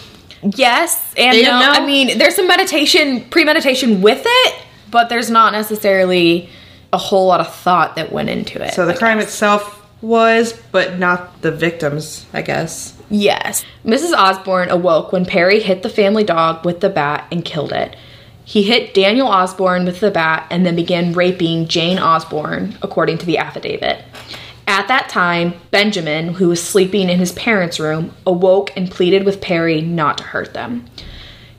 Yes, 0.55 1.13
and 1.17 1.41
no. 1.41 1.59
no. 1.59 1.71
I 1.71 1.85
mean, 1.85 2.17
there's 2.17 2.35
some 2.35 2.47
meditation, 2.47 3.21
premeditation 3.29 4.01
with 4.01 4.23
it, 4.25 4.55
but 4.91 5.09
there's 5.09 5.29
not 5.31 5.53
necessarily 5.53 6.49
a 6.93 6.97
whole 6.97 7.27
lot 7.27 7.39
of 7.39 7.53
thought 7.53 7.95
that 7.95 8.11
went 8.11 8.29
into 8.29 8.63
it. 8.63 8.73
So 8.73 8.85
the 8.85 8.93
I 8.93 8.97
crime 8.97 9.17
guess. 9.17 9.27
itself 9.27 9.85
was, 10.01 10.53
but 10.71 10.99
not 10.99 11.41
the 11.41 11.51
victims, 11.51 12.25
I 12.33 12.41
guess. 12.41 12.95
Yes. 13.09 13.63
Mrs. 13.83 14.13
Osborne 14.13 14.69
awoke 14.69 15.11
when 15.11 15.25
Perry 15.25 15.59
hit 15.59 15.83
the 15.83 15.89
family 15.89 16.23
dog 16.23 16.65
with 16.65 16.79
the 16.79 16.89
bat 16.89 17.27
and 17.31 17.43
killed 17.43 17.71
it. 17.71 17.95
He 18.43 18.63
hit 18.63 18.93
Daniel 18.93 19.27
Osborne 19.27 19.85
with 19.85 19.99
the 19.99 20.11
bat 20.11 20.45
and 20.51 20.65
then 20.65 20.75
began 20.75 21.13
raping 21.13 21.67
Jane 21.67 21.97
Osborne, 21.97 22.77
according 22.83 23.17
to 23.19 23.25
the 23.25 23.39
affidavit. 23.39 24.03
At 24.67 24.87
that 24.87 25.09
time, 25.09 25.53
Benjamin, 25.69 26.35
who 26.35 26.49
was 26.49 26.61
sleeping 26.61 27.09
in 27.09 27.19
his 27.19 27.31
parents' 27.33 27.79
room, 27.79 28.13
awoke 28.25 28.71
and 28.75 28.89
pleaded 28.89 29.23
with 29.23 29.41
Perry 29.41 29.81
not 29.81 30.17
to 30.17 30.23
hurt 30.23 30.53
them. 30.53 30.85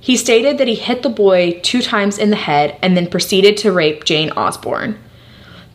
He 0.01 0.17
stated 0.17 0.59
that 0.59 0.69
he 0.69 0.75
hit 0.75 1.03
the 1.03 1.09
boy 1.09 1.61
two 1.63 1.83
times 1.83 2.19
in 2.19 2.31
the 2.31 2.37
head 2.37 2.79
and 2.83 2.97
then 2.97 3.09
proceeded 3.09 3.57
to 3.59 3.73
rape 3.73 4.05
Jane 4.05 4.31
Osborne. 4.31 4.99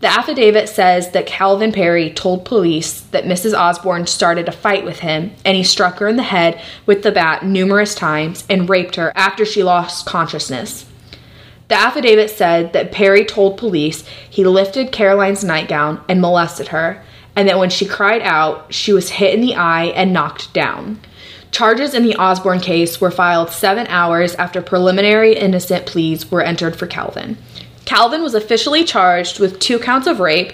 The 0.02 0.08
affidavit 0.08 0.68
says 0.68 1.12
that 1.12 1.28
Calvin 1.28 1.72
Perry 1.72 2.12
told 2.12 2.44
police 2.44 3.02
that 3.12 3.26
Mrs. 3.26 3.54
Osborne 3.54 4.08
started 4.08 4.48
a 4.48 4.52
fight 4.52 4.84
with 4.84 5.00
him 5.00 5.32
and 5.46 5.56
he 5.56 5.64
struck 5.64 6.00
her 6.00 6.08
in 6.08 6.16
the 6.16 6.24
head 6.24 6.60
with 6.86 7.04
the 7.04 7.12
bat 7.12 7.46
numerous 7.46 7.94
times 7.94 8.44
and 8.50 8.68
raped 8.68 8.96
her 8.96 9.12
after 9.16 9.46
she 9.46 9.64
lost 9.64 10.08
consciousness. 10.08 10.86
The 11.68 11.76
affidavit 11.76 12.32
said 12.32 12.74
that 12.74 12.92
Perry 12.92 13.24
told 13.26 13.58
police 13.58 14.04
he 14.30 14.44
lifted 14.44 14.92
Caroline's 14.92 15.44
nightgown 15.44 16.04
and 16.10 16.20
molested 16.20 16.70
her, 16.70 17.04
and 17.36 17.48
that 17.48 17.60
when 17.60 17.70
she 17.70 17.86
cried 17.86 18.22
out, 18.22 18.74
she 18.74 18.94
was 18.94 19.12
hit 19.12 19.34
in 19.34 19.42
the 19.42 19.56
eye 19.56 19.86
and 19.86 20.14
knocked 20.14 20.54
down. 20.54 21.00
Charges 21.52 21.94
in 21.94 22.04
the 22.04 22.16
Osborne 22.16 22.62
case 22.62 23.02
were 23.02 23.12
filed 23.12 23.50
seven 23.50 23.86
hours 23.88 24.36
after 24.36 24.62
preliminary 24.62 25.36
innocent 25.36 25.86
pleas 25.86 26.32
were 26.32 26.42
entered 26.42 26.76
for 26.76 26.88
Calvin. 26.88 27.38
Calvin 27.86 28.24
was 28.24 28.36
officially 28.36 28.84
charged 28.84 29.40
with 29.40 29.60
two 29.60 29.78
counts 29.78 30.08
of 30.08 30.20
rape, 30.20 30.54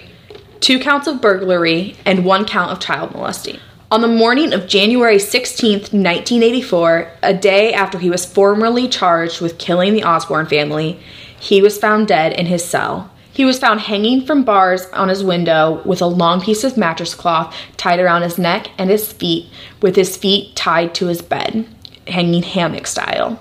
two 0.60 0.80
counts 0.80 1.06
of 1.06 1.20
burglary, 1.20 1.96
and 2.04 2.24
one 2.24 2.44
count 2.44 2.72
of 2.72 2.80
child 2.80 3.12
molesting. 3.12 3.58
On 3.90 4.02
the 4.02 4.08
morning 4.08 4.52
of 4.52 4.66
January 4.66 5.18
16, 5.18 5.72
1984, 5.72 7.10
a 7.22 7.32
day 7.32 7.72
after 7.72 7.98
he 7.98 8.10
was 8.10 8.26
formally 8.26 8.88
charged 8.88 9.40
with 9.40 9.56
killing 9.56 9.94
the 9.94 10.04
Osborne 10.04 10.46
family, 10.46 11.00
he 11.40 11.62
was 11.62 11.78
found 11.78 12.08
dead 12.08 12.32
in 12.32 12.46
his 12.46 12.64
cell. 12.64 13.10
He 13.38 13.44
was 13.44 13.60
found 13.60 13.82
hanging 13.82 14.26
from 14.26 14.42
bars 14.42 14.86
on 14.86 15.08
his 15.08 15.22
window 15.22 15.80
with 15.84 16.02
a 16.02 16.06
long 16.06 16.40
piece 16.40 16.64
of 16.64 16.76
mattress 16.76 17.14
cloth 17.14 17.54
tied 17.76 18.00
around 18.00 18.22
his 18.22 18.36
neck 18.36 18.66
and 18.76 18.90
his 18.90 19.12
feet, 19.12 19.46
with 19.80 19.94
his 19.94 20.16
feet 20.16 20.56
tied 20.56 20.92
to 20.96 21.06
his 21.06 21.22
bed, 21.22 21.64
hanging 22.08 22.42
hammock 22.42 22.88
style. 22.88 23.40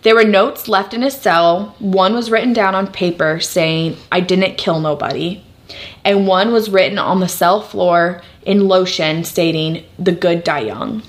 There 0.00 0.14
were 0.14 0.24
notes 0.24 0.68
left 0.68 0.94
in 0.94 1.02
his 1.02 1.20
cell. 1.20 1.76
One 1.80 2.14
was 2.14 2.30
written 2.30 2.54
down 2.54 2.74
on 2.74 2.90
paper 2.90 3.40
saying, 3.40 3.98
I 4.10 4.20
didn't 4.20 4.56
kill 4.56 4.80
nobody. 4.80 5.44
And 6.02 6.26
one 6.26 6.50
was 6.50 6.70
written 6.70 6.98
on 6.98 7.20
the 7.20 7.28
cell 7.28 7.60
floor 7.60 8.22
in 8.46 8.68
lotion 8.68 9.24
stating, 9.24 9.84
The 9.98 10.12
good 10.12 10.44
die 10.44 10.60
young. 10.60 11.02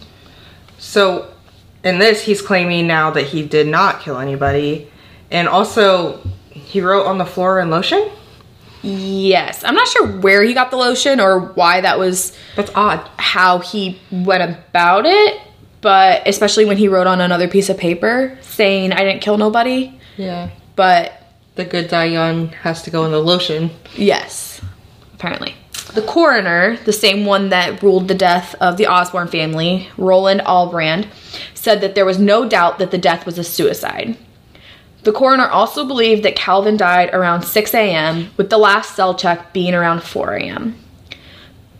So 0.79 1.33
in 1.81 1.99
this, 1.99 2.25
he's 2.25 2.41
claiming 2.41 2.87
now 2.87 3.09
that 3.11 3.27
he 3.27 3.47
did 3.47 3.67
not 3.67 4.01
kill 4.01 4.17
anybody. 4.17 4.91
And 5.31 5.47
also, 5.47 6.19
he 6.71 6.81
wrote 6.81 7.05
on 7.05 7.17
the 7.17 7.25
floor 7.25 7.59
in 7.59 7.69
lotion? 7.69 8.09
Yes. 8.81 9.63
I'm 9.63 9.75
not 9.75 9.87
sure 9.87 10.07
where 10.07 10.41
he 10.43 10.53
got 10.53 10.71
the 10.71 10.77
lotion 10.77 11.19
or 11.19 11.39
why 11.39 11.81
that 11.81 11.99
was 11.99 12.35
That's 12.55 12.71
odd. 12.73 13.07
how 13.17 13.59
he 13.59 13.99
went 14.11 14.41
about 14.43 15.05
it, 15.05 15.39
but 15.81 16.27
especially 16.27 16.65
when 16.65 16.77
he 16.77 16.87
wrote 16.87 17.07
on 17.07 17.21
another 17.21 17.47
piece 17.47 17.69
of 17.69 17.77
paper 17.77 18.37
saying, 18.41 18.91
I 18.91 19.03
didn't 19.03 19.21
kill 19.21 19.37
nobody. 19.37 19.99
Yeah. 20.17 20.49
But 20.75 21.13
The 21.55 21.65
good 21.65 21.89
die 21.89 22.05
young 22.05 22.47
has 22.49 22.81
to 22.83 22.89
go 22.89 23.05
in 23.05 23.11
the 23.11 23.19
lotion. 23.19 23.69
Yes, 23.95 24.61
apparently. 25.13 25.55
The 25.93 26.01
coroner, 26.01 26.77
the 26.85 26.93
same 26.93 27.25
one 27.25 27.49
that 27.49 27.83
ruled 27.83 28.07
the 28.07 28.15
death 28.15 28.55
of 28.61 28.77
the 28.77 28.87
Osborne 28.87 29.27
family, 29.27 29.89
Roland 29.97 30.41
Albrand, 30.41 31.07
said 31.53 31.81
that 31.81 31.95
there 31.95 32.05
was 32.05 32.17
no 32.17 32.47
doubt 32.47 32.79
that 32.79 32.91
the 32.91 32.97
death 32.97 33.25
was 33.25 33.37
a 33.37 33.43
suicide. 33.43 34.17
The 35.03 35.11
coroner 35.11 35.47
also 35.47 35.85
believed 35.85 36.23
that 36.23 36.35
Calvin 36.35 36.77
died 36.77 37.09
around 37.13 37.41
6 37.43 37.73
a.m., 37.73 38.29
with 38.37 38.49
the 38.49 38.59
last 38.59 38.95
cell 38.95 39.15
check 39.15 39.51
being 39.51 39.73
around 39.73 40.03
4 40.03 40.35
a.m. 40.35 40.75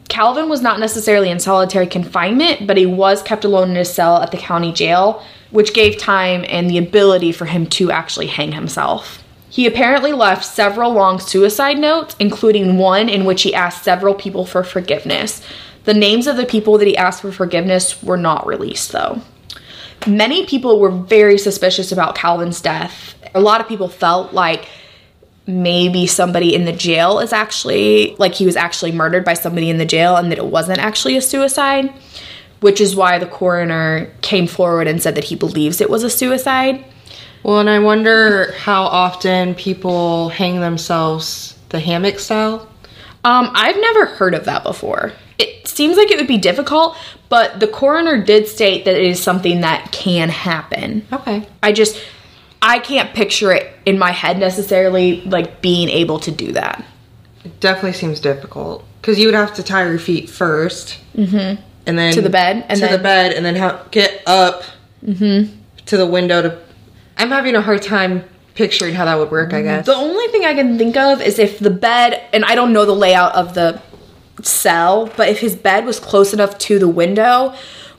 Calvin 0.09 0.49
was 0.49 0.61
not 0.61 0.79
necessarily 0.79 1.29
in 1.29 1.39
solitary 1.39 1.87
confinement, 1.87 2.67
but 2.67 2.77
he 2.77 2.85
was 2.85 3.21
kept 3.21 3.45
alone 3.45 3.69
in 3.69 3.75
his 3.75 3.93
cell 3.93 4.21
at 4.21 4.31
the 4.31 4.37
county 4.37 4.73
jail, 4.73 5.23
which 5.51 5.73
gave 5.73 5.97
time 5.97 6.43
and 6.49 6.69
the 6.69 6.77
ability 6.77 7.31
for 7.31 7.45
him 7.45 7.65
to 7.67 7.91
actually 7.91 8.27
hang 8.27 8.51
himself. 8.51 9.23
He 9.49 9.67
apparently 9.67 10.13
left 10.13 10.45
several 10.45 10.91
long 10.91 11.19
suicide 11.19 11.77
notes, 11.77 12.15
including 12.19 12.77
one 12.77 13.07
in 13.07 13.25
which 13.25 13.43
he 13.43 13.53
asked 13.53 13.83
several 13.83 14.15
people 14.15 14.45
for 14.45 14.63
forgiveness. 14.63 15.41
The 15.83 15.93
names 15.93 16.25
of 16.25 16.37
the 16.37 16.45
people 16.45 16.77
that 16.77 16.87
he 16.87 16.97
asked 16.97 17.21
for 17.21 17.31
forgiveness 17.31 18.01
were 18.01 18.17
not 18.17 18.47
released, 18.47 18.91
though. 18.91 19.21
Many 20.07 20.45
people 20.45 20.79
were 20.79 20.91
very 20.91 21.37
suspicious 21.37 21.91
about 21.91 22.15
Calvin's 22.15 22.61
death. 22.61 23.15
A 23.35 23.39
lot 23.39 23.61
of 23.61 23.67
people 23.67 23.87
felt 23.87 24.33
like 24.33 24.67
maybe 25.47 26.07
somebody 26.07 26.55
in 26.55 26.65
the 26.65 26.71
jail 26.71 27.19
is 27.19 27.33
actually, 27.33 28.15
like 28.17 28.33
he 28.33 28.45
was 28.45 28.55
actually 28.55 28.91
murdered 28.91 29.25
by 29.25 29.33
somebody 29.33 29.69
in 29.69 29.77
the 29.77 29.85
jail 29.85 30.15
and 30.15 30.31
that 30.31 30.37
it 30.37 30.45
wasn't 30.45 30.79
actually 30.79 31.17
a 31.17 31.21
suicide, 31.21 31.93
which 32.61 32.81
is 32.81 32.95
why 32.95 33.19
the 33.19 33.25
coroner 33.25 34.11
came 34.21 34.47
forward 34.47 34.87
and 34.87 35.01
said 35.01 35.15
that 35.15 35.25
he 35.25 35.35
believes 35.35 35.81
it 35.81 35.89
was 35.89 36.03
a 36.03 36.09
suicide. 36.09 36.83
Well, 37.43 37.59
and 37.59 37.69
I 37.69 37.79
wonder 37.79 38.53
how 38.53 38.83
often 38.83 39.55
people 39.55 40.29
hang 40.29 40.59
themselves 40.61 41.57
the 41.69 41.79
hammock 41.79 42.19
style. 42.19 42.67
Um, 43.23 43.51
I've 43.53 43.79
never 43.79 44.05
heard 44.05 44.33
of 44.33 44.45
that 44.45 44.63
before. 44.63 45.13
It 45.41 45.67
seems 45.67 45.97
like 45.97 46.11
it 46.11 46.17
would 46.17 46.27
be 46.27 46.37
difficult, 46.37 46.95
but 47.29 47.59
the 47.59 47.67
coroner 47.67 48.23
did 48.23 48.47
state 48.47 48.85
that 48.85 48.95
it 48.95 49.03
is 49.03 49.21
something 49.21 49.61
that 49.61 49.91
can 49.91 50.29
happen. 50.29 51.05
Okay. 51.11 51.47
I 51.63 51.71
just 51.71 52.01
I 52.61 52.79
can't 52.79 53.13
picture 53.15 53.51
it 53.51 53.73
in 53.85 53.97
my 53.97 54.11
head 54.11 54.37
necessarily 54.39 55.21
like 55.21 55.61
being 55.61 55.89
able 55.89 56.19
to 56.19 56.31
do 56.31 56.51
that. 56.51 56.85
It 57.43 57.59
definitely 57.59 57.93
seems 57.93 58.19
difficult 58.19 58.85
because 59.01 59.17
you 59.17 59.25
would 59.27 59.33
have 59.35 59.53
to 59.55 59.63
tie 59.63 59.87
your 59.89 59.97
feet 59.97 60.27
1st 60.27 60.97
mm-hmm. 61.15 61.61
and 61.87 61.97
then 61.97 62.13
To 62.13 62.21
the 62.21 62.29
bed, 62.29 62.65
and 62.69 62.79
to 62.79 62.85
the 62.85 62.91
then- 62.97 63.01
bed, 63.03 63.33
and 63.33 63.43
then 63.45 63.55
ha- 63.55 63.83
get 63.91 64.21
up 64.27 64.63
Mm-hmm. 65.03 65.51
to 65.87 65.97
the 65.97 66.05
window. 66.05 66.43
To 66.43 66.59
I'm 67.17 67.29
having 67.29 67.55
a 67.55 67.61
hard 67.61 67.81
time 67.81 68.23
picturing 68.53 68.93
how 68.93 69.05
that 69.05 69.17
would 69.17 69.31
work. 69.31 69.53
I 69.53 69.63
guess. 69.63 69.85
The 69.87 69.95
only 69.95 70.27
thing 70.27 70.45
I 70.45 70.53
can 70.53 70.77
think 70.77 70.95
of 70.97 71.19
is 71.21 71.39
if 71.39 71.57
the 71.57 71.71
bed 71.71 72.21
and 72.33 72.45
I 72.45 72.53
don't 72.53 72.71
know 72.73 72.85
the 72.85 72.93
layout 72.95 73.33
of 73.33 73.55
the 73.55 73.81
cell, 74.43 75.11
but 75.17 75.29
if 75.29 75.39
his 75.39 75.55
bed 75.55 75.85
was 75.85 75.99
close 75.99 76.33
enough 76.33 76.57
to 76.59 76.79
the 76.79 76.87
window 76.87 77.53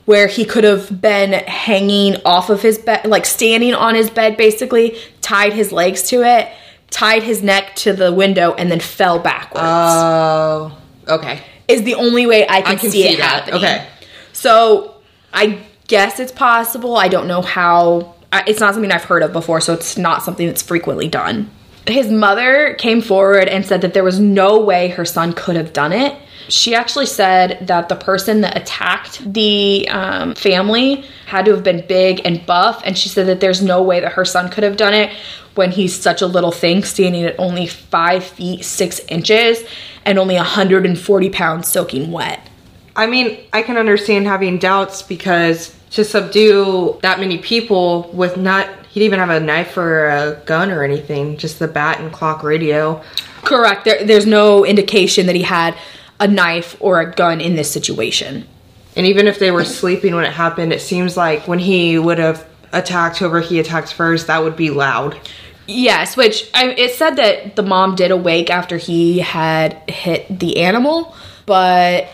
where 0.05 0.27
he 0.27 0.43
could 0.43 0.63
have 0.63 1.01
been 1.01 1.31
hanging 1.31 2.17
off 2.25 2.49
of 2.49 2.61
his 2.61 2.77
bed, 2.77 3.05
like 3.05 3.25
standing 3.25 3.73
on 3.73 3.95
his 3.95 4.09
bed 4.09 4.35
basically, 4.35 4.97
tied 5.21 5.53
his 5.53 5.71
legs 5.71 6.03
to 6.03 6.23
it, 6.23 6.49
tied 6.89 7.23
his 7.23 7.41
neck 7.41 7.75
to 7.75 7.93
the 7.93 8.11
window, 8.11 8.53
and 8.53 8.69
then 8.69 8.79
fell 8.79 9.19
backwards. 9.19 9.65
Oh, 9.65 10.77
okay. 11.07 11.41
is 11.67 11.83
the 11.83 11.95
only 11.95 12.25
way 12.25 12.43
I 12.47 12.61
can, 12.61 12.71
I 12.73 12.75
can 12.75 12.91
see, 12.91 13.03
see 13.03 13.13
it 13.13 13.17
that. 13.17 13.45
happening. 13.45 13.55
Okay. 13.63 13.87
So 14.33 14.95
I 15.33 15.59
guess 15.87 16.19
it's 16.19 16.31
possible. 16.31 16.97
I 16.97 17.07
don't 17.07 17.27
know 17.27 17.41
how. 17.41 18.15
It's 18.47 18.59
not 18.59 18.73
something 18.73 18.91
I've 18.91 19.03
heard 19.03 19.23
of 19.23 19.31
before, 19.31 19.61
so 19.61 19.73
it's 19.73 19.97
not 19.97 20.23
something 20.23 20.47
that's 20.47 20.61
frequently 20.61 21.07
done. 21.07 21.49
His 21.85 22.09
mother 22.09 22.75
came 22.79 23.01
forward 23.01 23.47
and 23.47 23.65
said 23.65 23.81
that 23.81 23.93
there 23.93 24.03
was 24.03 24.19
no 24.19 24.59
way 24.59 24.89
her 24.89 25.05
son 25.05 25.33
could 25.33 25.55
have 25.55 25.71
done 25.71 25.93
it. 25.93 26.17
She 26.49 26.75
actually 26.75 27.05
said 27.05 27.65
that 27.67 27.89
the 27.89 27.95
person 27.95 28.41
that 28.41 28.57
attacked 28.57 29.33
the 29.33 29.87
um, 29.89 30.35
family 30.35 31.05
had 31.25 31.45
to 31.45 31.51
have 31.51 31.63
been 31.63 31.85
big 31.87 32.21
and 32.25 32.45
buff, 32.45 32.81
and 32.85 32.97
she 32.97 33.09
said 33.09 33.27
that 33.27 33.39
there's 33.39 33.61
no 33.61 33.81
way 33.81 33.99
that 33.99 34.13
her 34.13 34.25
son 34.25 34.49
could 34.49 34.63
have 34.63 34.77
done 34.77 34.93
it 34.93 35.11
when 35.55 35.71
he's 35.71 35.99
such 35.99 36.21
a 36.21 36.27
little 36.27 36.51
thing, 36.51 36.83
standing 36.83 37.23
at 37.23 37.39
only 37.39 37.67
five 37.67 38.23
feet 38.23 38.65
six 38.65 38.99
inches 39.07 39.63
and 40.05 40.17
only 40.17 40.35
140 40.35 41.29
pounds 41.29 41.67
soaking 41.67 42.11
wet. 42.11 42.49
I 42.95 43.07
mean, 43.07 43.39
I 43.51 43.61
can 43.61 43.77
understand 43.77 44.27
having 44.27 44.59
doubts 44.59 45.01
because 45.01 45.75
to 45.91 46.03
subdue 46.03 46.99
that 47.01 47.19
many 47.19 47.37
people 47.37 48.09
with 48.13 48.37
not, 48.37 48.67
he 48.89 48.99
didn't 48.99 49.13
even 49.13 49.19
have 49.19 49.29
a 49.29 49.39
knife 49.39 49.77
or 49.77 50.09
a 50.09 50.41
gun 50.45 50.71
or 50.71 50.83
anything, 50.83 51.37
just 51.37 51.59
the 51.59 51.67
bat 51.67 51.99
and 51.99 52.11
clock 52.11 52.43
radio. 52.43 53.01
Correct. 53.43 53.85
There, 53.85 54.03
there's 54.03 54.25
no 54.25 54.65
indication 54.65 55.25
that 55.25 55.35
he 55.35 55.43
had 55.43 55.75
a 56.19 56.27
knife 56.27 56.75
or 56.79 56.99
a 56.99 57.11
gun 57.11 57.41
in 57.41 57.55
this 57.55 57.71
situation. 57.71 58.47
And 58.95 59.07
even 59.07 59.27
if 59.27 59.39
they 59.39 59.51
were 59.51 59.65
sleeping 59.65 60.15
when 60.15 60.25
it 60.25 60.33
happened, 60.33 60.71
it 60.71 60.81
seems 60.81 61.17
like 61.17 61.47
when 61.47 61.59
he 61.59 61.97
would 61.97 62.19
have 62.19 62.47
attacked 62.71 63.17
whoever 63.17 63.41
he 63.41 63.59
attacked 63.59 63.93
first, 63.93 64.27
that 64.27 64.43
would 64.43 64.55
be 64.55 64.69
loud. 64.69 65.19
Yes, 65.67 66.17
which 66.17 66.49
I, 66.53 66.69
it 66.69 66.91
said 66.91 67.15
that 67.15 67.55
the 67.55 67.63
mom 67.63 67.95
did 67.95 68.11
awake 68.11 68.49
after 68.49 68.77
he 68.77 69.19
had 69.19 69.73
hit 69.89 70.39
the 70.39 70.59
animal, 70.59 71.15
but 71.45 72.09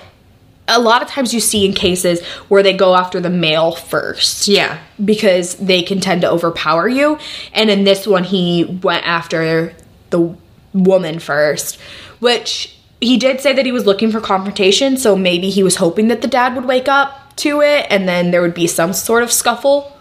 a 0.67 0.79
lot 0.79 1.01
of 1.01 1.07
times 1.07 1.33
you 1.33 1.39
see 1.39 1.65
in 1.65 1.73
cases 1.73 2.23
where 2.47 2.61
they 2.61 2.73
go 2.73 2.95
after 2.95 3.19
the 3.19 3.29
male 3.29 3.71
first. 3.71 4.47
Yeah. 4.47 4.79
Because 5.03 5.55
they 5.55 5.81
can 5.81 5.99
tend 5.99 6.21
to 6.21 6.29
overpower 6.29 6.87
you. 6.87 7.17
And 7.53 7.69
in 7.69 7.83
this 7.83 8.05
one, 8.05 8.23
he 8.23 8.79
went 8.83 9.05
after 9.05 9.73
the 10.11 10.35
woman 10.73 11.19
first, 11.19 11.79
which 12.19 12.78
he 13.01 13.17
did 13.17 13.39
say 13.39 13.53
that 13.53 13.65
he 13.65 13.71
was 13.71 13.85
looking 13.85 14.11
for 14.11 14.19
confrontation. 14.19 14.97
So 14.97 15.15
maybe 15.15 15.49
he 15.49 15.63
was 15.63 15.77
hoping 15.77 16.07
that 16.09 16.21
the 16.21 16.27
dad 16.27 16.55
would 16.55 16.65
wake 16.65 16.87
up 16.87 17.35
to 17.37 17.61
it 17.61 17.87
and 17.89 18.07
then 18.07 18.31
there 18.31 18.41
would 18.41 18.53
be 18.53 18.67
some 18.67 18.93
sort 18.93 19.23
of 19.23 19.31
scuffle. 19.31 19.95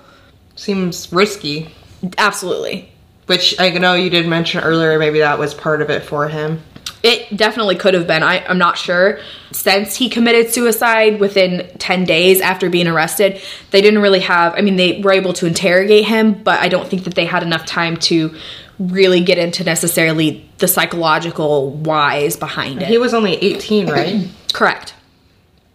Seems 0.56 1.12
risky. 1.12 1.72
Absolutely. 2.16 2.90
Which 3.26 3.58
I 3.60 3.70
know 3.70 3.94
you 3.94 4.10
did 4.10 4.26
mention 4.26 4.60
earlier, 4.60 4.98
maybe 4.98 5.20
that 5.20 5.38
was 5.38 5.54
part 5.54 5.82
of 5.82 5.90
it 5.90 6.02
for 6.02 6.28
him. 6.28 6.62
It 7.02 7.36
definitely 7.36 7.76
could 7.76 7.94
have 7.94 8.08
been. 8.08 8.24
I, 8.24 8.44
I'm 8.44 8.58
not 8.58 8.76
sure. 8.76 9.20
Since 9.52 9.94
he 9.94 10.08
committed 10.08 10.52
suicide 10.52 11.20
within 11.20 11.70
10 11.78 12.04
days 12.04 12.40
after 12.40 12.68
being 12.68 12.88
arrested, 12.88 13.40
they 13.70 13.80
didn't 13.80 14.00
really 14.00 14.20
have, 14.20 14.54
I 14.54 14.62
mean, 14.62 14.74
they 14.74 15.00
were 15.00 15.12
able 15.12 15.32
to 15.34 15.46
interrogate 15.46 16.06
him, 16.06 16.42
but 16.42 16.58
I 16.58 16.68
don't 16.68 16.88
think 16.88 17.04
that 17.04 17.14
they 17.14 17.24
had 17.24 17.44
enough 17.44 17.66
time 17.66 17.98
to 17.98 18.34
really 18.78 19.20
get 19.20 19.38
into 19.38 19.64
necessarily 19.64 20.48
the 20.58 20.68
psychological 20.68 21.70
whys 21.70 22.36
behind 22.36 22.82
it. 22.82 22.88
He 22.88 22.98
was 22.98 23.12
only 23.14 23.34
18, 23.34 23.88
right? 23.88 24.28
Correct. 24.52 24.94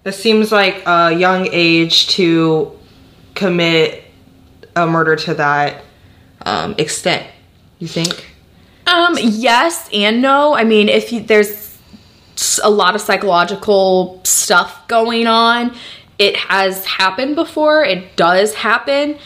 This 0.03 0.21
seems 0.21 0.51
like 0.51 0.83
a 0.85 1.11
young 1.13 1.47
age 1.51 2.07
to 2.09 2.77
commit 3.35 4.03
a 4.75 4.87
murder 4.87 5.15
to 5.15 5.33
that 5.35 5.83
um, 6.45 6.75
extent. 6.77 7.27
You 7.79 7.87
think? 7.87 8.33
Um, 8.87 9.17
yes 9.19 9.89
and 9.93 10.21
no. 10.21 10.55
I 10.55 10.63
mean, 10.63 10.89
if 10.89 11.11
you, 11.11 11.21
there's 11.21 11.77
a 12.63 12.69
lot 12.69 12.95
of 12.95 13.01
psychological 13.01 14.21
stuff 14.23 14.87
going 14.87 15.27
on, 15.27 15.75
it 16.19 16.35
has 16.35 16.85
happened 16.85 17.35
before. 17.35 17.83
It 17.83 18.15
does 18.15 18.53
happen, 18.53 19.17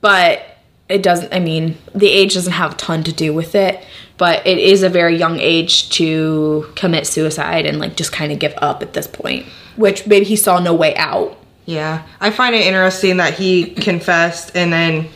but 0.00 0.53
it 0.94 1.02
doesn't. 1.02 1.34
I 1.34 1.40
mean, 1.40 1.76
the 1.92 2.08
age 2.08 2.34
doesn't 2.34 2.52
have 2.52 2.74
a 2.74 2.76
ton 2.76 3.02
to 3.04 3.12
do 3.12 3.34
with 3.34 3.54
it. 3.54 3.84
But 4.16 4.46
it 4.46 4.58
is 4.58 4.84
a 4.84 4.88
very 4.88 5.16
young 5.16 5.40
age 5.40 5.90
to 5.90 6.72
commit 6.76 7.04
suicide 7.04 7.66
and 7.66 7.80
like 7.80 7.96
just 7.96 8.12
kind 8.12 8.30
of 8.30 8.38
give 8.38 8.54
up 8.58 8.80
at 8.80 8.92
this 8.92 9.08
point. 9.08 9.44
Which 9.74 10.06
maybe 10.06 10.24
he 10.24 10.36
saw 10.36 10.60
no 10.60 10.72
way 10.72 10.94
out. 10.94 11.36
Yeah. 11.66 12.06
I 12.20 12.30
find 12.30 12.54
it 12.54 12.64
interesting 12.64 13.16
that 13.16 13.34
he 13.34 13.70
confessed 13.74 14.54
and 14.54 14.72
then 14.72 15.08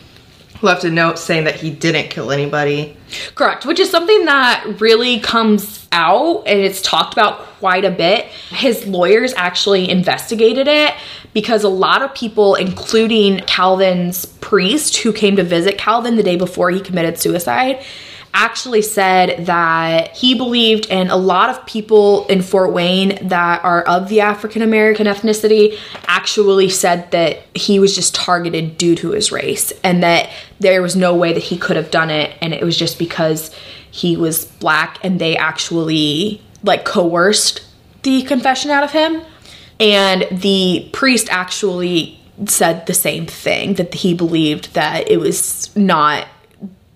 left 0.63 0.85
a 0.85 0.91
note 0.91 1.19
saying 1.19 1.45
that 1.45 1.57
he 1.57 1.71
didn't 1.71 2.11
kill 2.11 2.31
anybody. 2.31 2.97
Correct, 3.35 3.65
which 3.65 3.79
is 3.79 3.91
something 3.91 4.25
that 4.27 4.81
really 4.81 5.21
comes 5.21 5.89
out 5.93 6.43
and 6.47 6.59
it's 6.61 6.83
talked 6.83 7.13
about 7.13 7.39
quite 7.59 7.85
a 7.85 7.91
bit. 7.91 8.27
His 8.51 8.87
lawyers 8.87 9.33
actually 9.35 9.89
investigated 9.89 10.69
it 10.69 10.95
because 11.33 11.65
a 11.65 11.69
lot 11.69 12.03
of 12.03 12.15
people, 12.15 12.55
including 12.55 13.41
Calvin's 13.41 14.27
priest 14.27 14.99
who 14.99 15.13
came 15.13 15.37
to 15.37 15.45
visit 15.45 15.79
Calvin 15.79 16.17
the 16.17 16.23
day 16.23 16.37
before 16.37 16.71
he 16.71 16.81
committed 16.81 17.19
suicide, 17.19 17.83
actually 18.35 18.83
said 18.83 19.47
that 19.47 20.17
he 20.17 20.35
believed, 20.35 20.87
and 20.91 21.11
a 21.11 21.17
lot 21.17 21.51
of 21.51 21.67
people 21.67 22.27
in 22.27 22.43
Fort 22.43 22.73
Wayne 22.73 23.29
that 23.29 23.65
are 23.65 23.83
of 23.83 24.09
the 24.09 24.21
African 24.21 24.63
American 24.63 25.07
ethnicity 25.07 25.79
actually 26.07 26.69
said 26.69 27.11
that 27.11 27.43
he 27.55 27.81
was 27.81 27.95
just 27.95 28.15
targeted 28.15 28.79
due 28.79 28.95
to 28.97 29.11
his 29.11 29.33
race 29.33 29.73
and 29.83 30.03
that 30.03 30.31
there 30.61 30.83
was 30.83 30.95
no 30.95 31.15
way 31.15 31.33
that 31.33 31.43
he 31.43 31.57
could 31.59 31.77
have 31.77 31.91
done 31.91 32.11
it, 32.11 32.37
and 32.41 32.55
it 32.55 32.63
was 32.63 32.77
just 32.77 32.99
because 32.99 33.55
he 33.91 34.17
was 34.17 34.45
black 34.45 34.99
and 35.03 35.21
they 35.21 35.37
actually 35.37 36.41
like 36.63 36.85
coerced 36.85 37.65
the 38.03 38.23
confession 38.23 38.71
out 38.71 38.85
of 38.85 38.93
him. 38.93 39.23
And 39.81 40.27
the 40.31 40.91
priest 40.93 41.29
actually 41.31 42.21
said 42.47 42.87
the 42.87 42.95
same 42.95 43.27
thing 43.27 43.75
that 43.75 43.95
he 43.95 44.15
believed 44.15 44.75
that 44.75 45.11
it 45.11 45.19
was 45.19 45.75
not 45.77 46.27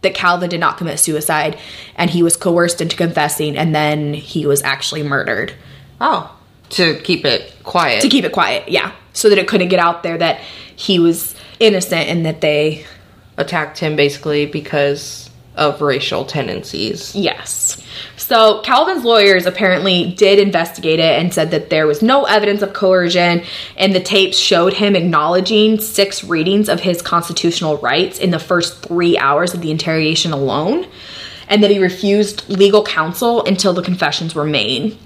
that 0.02 0.14
Calvin 0.14 0.50
did 0.50 0.60
not 0.60 0.76
commit 0.76 0.98
suicide 0.98 1.58
and 1.96 2.10
he 2.10 2.22
was 2.22 2.36
coerced 2.36 2.80
into 2.80 2.96
confessing 2.96 3.56
and 3.56 3.74
then 3.74 4.14
he 4.14 4.46
was 4.46 4.62
actually 4.62 5.02
murdered. 5.02 5.52
Oh. 6.00 6.36
To 6.70 6.98
keep 7.00 7.24
it 7.24 7.54
quiet. 7.64 8.02
To 8.02 8.08
keep 8.08 8.24
it 8.24 8.32
quiet, 8.32 8.68
yeah. 8.68 8.92
So 9.12 9.28
that 9.28 9.38
it 9.38 9.48
couldn't 9.48 9.68
get 9.68 9.78
out 9.78 10.02
there 10.02 10.18
that 10.18 10.40
he 10.74 10.98
was 10.98 11.34
innocent 11.60 12.08
and 12.08 12.26
that 12.26 12.40
they 12.40 12.84
attacked 13.36 13.78
him 13.78 13.96
basically 13.96 14.46
because 14.46 15.30
of 15.54 15.80
racial 15.80 16.24
tendencies. 16.24 17.14
Yes. 17.14 17.82
So 18.22 18.60
Calvin's 18.60 19.04
lawyers 19.04 19.46
apparently 19.46 20.12
did 20.12 20.38
investigate 20.38 21.00
it 21.00 21.20
and 21.20 21.34
said 21.34 21.50
that 21.50 21.70
there 21.70 21.88
was 21.88 22.02
no 22.02 22.24
evidence 22.24 22.62
of 22.62 22.72
coercion, 22.72 23.42
and 23.76 23.92
the 23.92 24.00
tapes 24.00 24.38
showed 24.38 24.74
him 24.74 24.94
acknowledging 24.94 25.80
six 25.80 26.22
readings 26.22 26.68
of 26.68 26.78
his 26.78 27.02
constitutional 27.02 27.78
rights 27.78 28.20
in 28.20 28.30
the 28.30 28.38
first 28.38 28.80
three 28.80 29.18
hours 29.18 29.54
of 29.54 29.60
the 29.60 29.72
interrogation 29.72 30.32
alone, 30.32 30.86
and 31.48 31.64
that 31.64 31.72
he 31.72 31.80
refused 31.80 32.48
legal 32.48 32.84
counsel 32.84 33.44
until 33.44 33.72
the 33.72 33.82
confessions 33.82 34.36
were 34.36 34.44
made. 34.44 34.96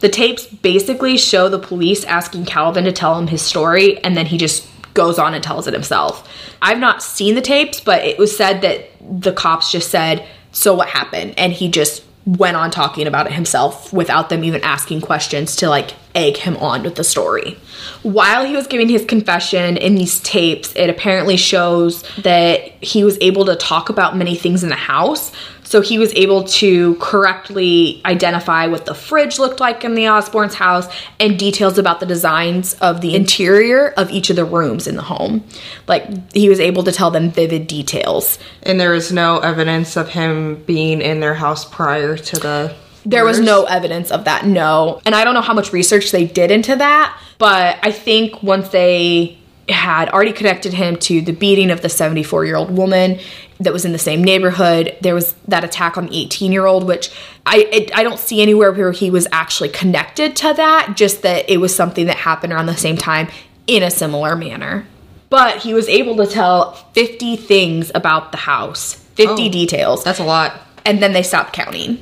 The 0.00 0.08
tapes 0.08 0.46
basically 0.46 1.18
show 1.18 1.50
the 1.50 1.58
police 1.58 2.02
asking 2.04 2.46
Calvin 2.46 2.84
to 2.84 2.92
tell 2.92 3.18
him 3.18 3.26
his 3.26 3.42
story, 3.42 4.02
and 4.02 4.16
then 4.16 4.24
he 4.24 4.38
just 4.38 4.66
goes 4.94 5.18
on 5.18 5.34
and 5.34 5.44
tells 5.44 5.66
it 5.66 5.74
himself. 5.74 6.26
I've 6.62 6.80
not 6.80 7.02
seen 7.02 7.34
the 7.34 7.42
tapes, 7.42 7.80
but 7.80 8.04
it 8.06 8.18
was 8.18 8.34
said 8.34 8.62
that 8.62 8.88
the 9.00 9.34
cops 9.34 9.70
just 9.70 9.90
said, 9.90 10.26
So 10.50 10.72
what 10.72 10.88
happened? 10.88 11.34
And 11.36 11.52
he 11.52 11.68
just 11.68 12.02
went 12.26 12.56
on 12.56 12.70
talking 12.70 13.06
about 13.06 13.26
it 13.26 13.32
himself 13.32 13.92
without 13.92 14.30
them 14.30 14.44
even 14.44 14.62
asking 14.62 15.00
questions 15.00 15.56
to 15.56 15.68
like 15.68 15.94
egg 16.14 16.36
him 16.36 16.56
on 16.58 16.82
with 16.82 16.94
the 16.94 17.04
story. 17.04 17.58
While 18.02 18.46
he 18.46 18.54
was 18.54 18.66
giving 18.66 18.88
his 18.88 19.04
confession 19.04 19.76
in 19.76 19.94
these 19.94 20.20
tapes, 20.20 20.72
it 20.74 20.88
apparently 20.88 21.36
shows 21.36 22.02
that 22.18 22.60
he 22.82 23.04
was 23.04 23.18
able 23.20 23.44
to 23.46 23.56
talk 23.56 23.88
about 23.88 24.16
many 24.16 24.36
things 24.36 24.62
in 24.62 24.70
the 24.70 24.74
house. 24.74 25.32
So 25.64 25.80
he 25.80 25.98
was 25.98 26.12
able 26.14 26.44
to 26.44 26.94
correctly 26.96 28.00
identify 28.04 28.66
what 28.66 28.84
the 28.84 28.94
fridge 28.94 29.38
looked 29.38 29.60
like 29.60 29.84
in 29.84 29.94
the 29.94 30.08
Osborne's 30.08 30.54
house 30.54 30.86
and 31.18 31.38
details 31.38 31.78
about 31.78 32.00
the 32.00 32.06
designs 32.06 32.74
of 32.74 33.00
the 33.00 33.14
interior 33.16 33.88
of 33.96 34.10
each 34.10 34.30
of 34.30 34.36
the 34.36 34.44
rooms 34.44 34.86
in 34.86 34.96
the 34.96 35.02
home. 35.02 35.44
Like 35.88 36.32
he 36.32 36.48
was 36.48 36.60
able 36.60 36.84
to 36.84 36.92
tell 36.92 37.10
them 37.10 37.30
vivid 37.30 37.66
details. 37.66 38.38
And 38.62 38.78
there 38.78 38.94
is 38.94 39.10
no 39.10 39.38
evidence 39.38 39.96
of 39.96 40.10
him 40.10 40.62
being 40.64 41.00
in 41.00 41.20
their 41.20 41.34
house 41.34 41.64
prior 41.64 42.16
to 42.16 42.36
the. 42.36 42.76
There 43.06 43.24
was 43.24 43.38
no 43.38 43.64
evidence 43.64 44.10
of 44.10 44.24
that, 44.24 44.46
no. 44.46 45.00
And 45.04 45.14
I 45.14 45.24
don't 45.24 45.34
know 45.34 45.42
how 45.42 45.52
much 45.52 45.74
research 45.74 46.10
they 46.10 46.26
did 46.26 46.50
into 46.50 46.76
that, 46.76 47.18
but 47.36 47.78
I 47.82 47.90
think 47.90 48.42
once 48.42 48.68
they 48.68 49.38
had 49.68 50.08
already 50.10 50.32
connected 50.32 50.74
him 50.74 50.96
to 50.96 51.20
the 51.22 51.32
beating 51.32 51.70
of 51.70 51.80
the 51.80 51.88
74 51.88 52.44
year 52.44 52.56
old 52.56 52.70
woman 52.76 53.18
that 53.60 53.72
was 53.72 53.84
in 53.84 53.92
the 53.92 53.98
same 53.98 54.22
neighborhood. 54.22 54.96
There 55.00 55.14
was 55.14 55.34
that 55.48 55.64
attack 55.64 55.96
on 55.96 56.06
the 56.06 56.16
18 56.20 56.52
year 56.52 56.66
old, 56.66 56.84
which 56.84 57.10
I 57.46 57.68
it, 57.72 57.96
I 57.96 58.02
don't 58.02 58.18
see 58.18 58.42
anywhere 58.42 58.72
where 58.72 58.92
he 58.92 59.10
was 59.10 59.26
actually 59.32 59.70
connected 59.70 60.36
to 60.36 60.52
that. 60.54 60.94
Just 60.96 61.22
that 61.22 61.48
it 61.48 61.58
was 61.58 61.74
something 61.74 62.06
that 62.06 62.16
happened 62.18 62.52
around 62.52 62.66
the 62.66 62.76
same 62.76 62.96
time 62.96 63.28
in 63.66 63.82
a 63.82 63.90
similar 63.90 64.36
manner. 64.36 64.86
But 65.30 65.58
he 65.62 65.72
was 65.74 65.88
able 65.88 66.16
to 66.16 66.26
tell 66.26 66.72
50 66.92 67.36
things 67.36 67.90
about 67.94 68.30
the 68.32 68.38
house, 68.38 68.94
50 69.14 69.46
Oh. 69.46 69.50
details, 69.50 70.04
That's 70.04 70.20
a 70.20 70.24
lot. 70.24 70.60
and 70.84 71.02
then 71.02 71.12
they 71.12 71.22
stopped 71.22 71.52
counting. 71.54 71.98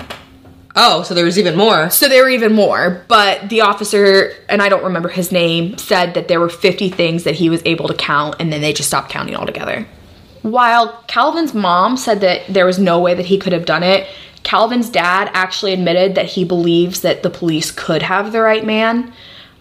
Oh, 0.75 1.03
so 1.03 1.13
there 1.15 1.25
was 1.25 1.39
even 1.39 1.57
more. 1.57 1.91
So 1.91 2.09
there 2.09 2.23
were 2.23 2.31
even 2.31 2.55
more, 2.55 3.05
but 3.09 3.51
the 3.51 3.61
officer, 3.61 4.33
and 4.49 4.63
I 4.63 4.69
don't 4.69 4.85
remember 4.85 5.11
his 5.11 5.31
name, 5.31 5.77
said 5.77 6.15
that 6.15 6.29
there 6.29 6.41
were 6.41 6.49
50 6.49 6.89
things 6.89 7.25
that 7.25 7.35
he 7.35 7.51
was 7.51 7.63
able 7.67 7.89
to 7.89 7.95
count, 7.95 8.37
and 8.39 8.53
then 8.53 8.63
they 8.63 8.73
just 8.73 8.89
stopped 8.89 9.11
counting 9.11 9.37
altogether. 9.37 9.87
While 10.41 11.05
Calvin's 11.09 11.55
mom 11.55 11.97
said 11.97 12.21
that 12.23 12.43
there 12.49 12.67
was 12.67 12.79
no 12.79 13.01
way 13.01 13.15
that 13.15 13.27
he 13.27 13.39
could 13.39 13.53
have 13.53 13.67
done 13.67 13.83
it, 13.83 14.09
Calvin's 14.43 14.89
dad 14.89 15.31
actually 15.35 15.73
admitted 15.73 16.15
that 16.15 16.27
he 16.27 16.45
believes 16.45 17.03
that 17.03 17.23
the 17.23 17.31
police 17.31 17.71
could 17.71 18.03
have 18.03 18.33
the 18.33 18.41
right 18.41 18.65
man. 18.65 19.13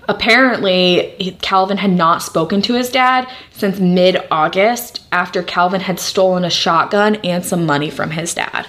Apparently, 0.07 1.37
Calvin 1.41 1.77
had 1.77 1.91
not 1.91 2.23
spoken 2.23 2.61
to 2.63 2.73
his 2.73 2.89
dad 2.89 3.29
since 3.51 3.79
mid 3.79 4.17
August 4.31 5.03
after 5.11 5.43
Calvin 5.43 5.81
had 5.81 5.99
stolen 5.99 6.43
a 6.43 6.49
shotgun 6.49 7.15
and 7.17 7.45
some 7.45 7.65
money 7.65 7.89
from 7.89 8.11
his 8.11 8.33
dad. 8.33 8.65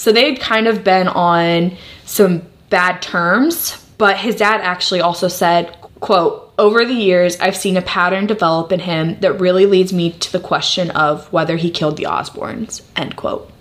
So 0.00 0.12
they'd 0.12 0.40
kind 0.40 0.66
of 0.66 0.82
been 0.82 1.08
on 1.08 1.76
some 2.06 2.40
bad 2.70 3.02
terms, 3.02 3.76
but 3.98 4.16
his 4.16 4.34
dad 4.34 4.62
actually 4.62 5.02
also 5.02 5.28
said, 5.28 5.76
quote, 6.00 6.54
over 6.58 6.86
the 6.86 6.94
years, 6.94 7.38
I've 7.38 7.54
seen 7.54 7.76
a 7.76 7.82
pattern 7.82 8.26
develop 8.26 8.72
in 8.72 8.80
him 8.80 9.20
that 9.20 9.34
really 9.34 9.66
leads 9.66 9.92
me 9.92 10.12
to 10.12 10.32
the 10.32 10.40
question 10.40 10.90
of 10.92 11.30
whether 11.34 11.58
he 11.58 11.70
killed 11.70 11.98
the 11.98 12.04
Osbornes, 12.04 12.80
end 12.96 13.16
quote. 13.16 13.52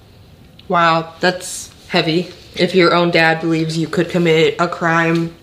Wow, 0.69 1.13
that's 1.19 1.73
heavy. 1.89 2.31
If 2.55 2.73
your 2.73 2.95
own 2.95 3.11
dad 3.11 3.41
believes 3.41 3.77
you 3.77 3.89
could 3.89 4.09
commit 4.09 4.55
a 4.61 4.69
crime 4.69 5.35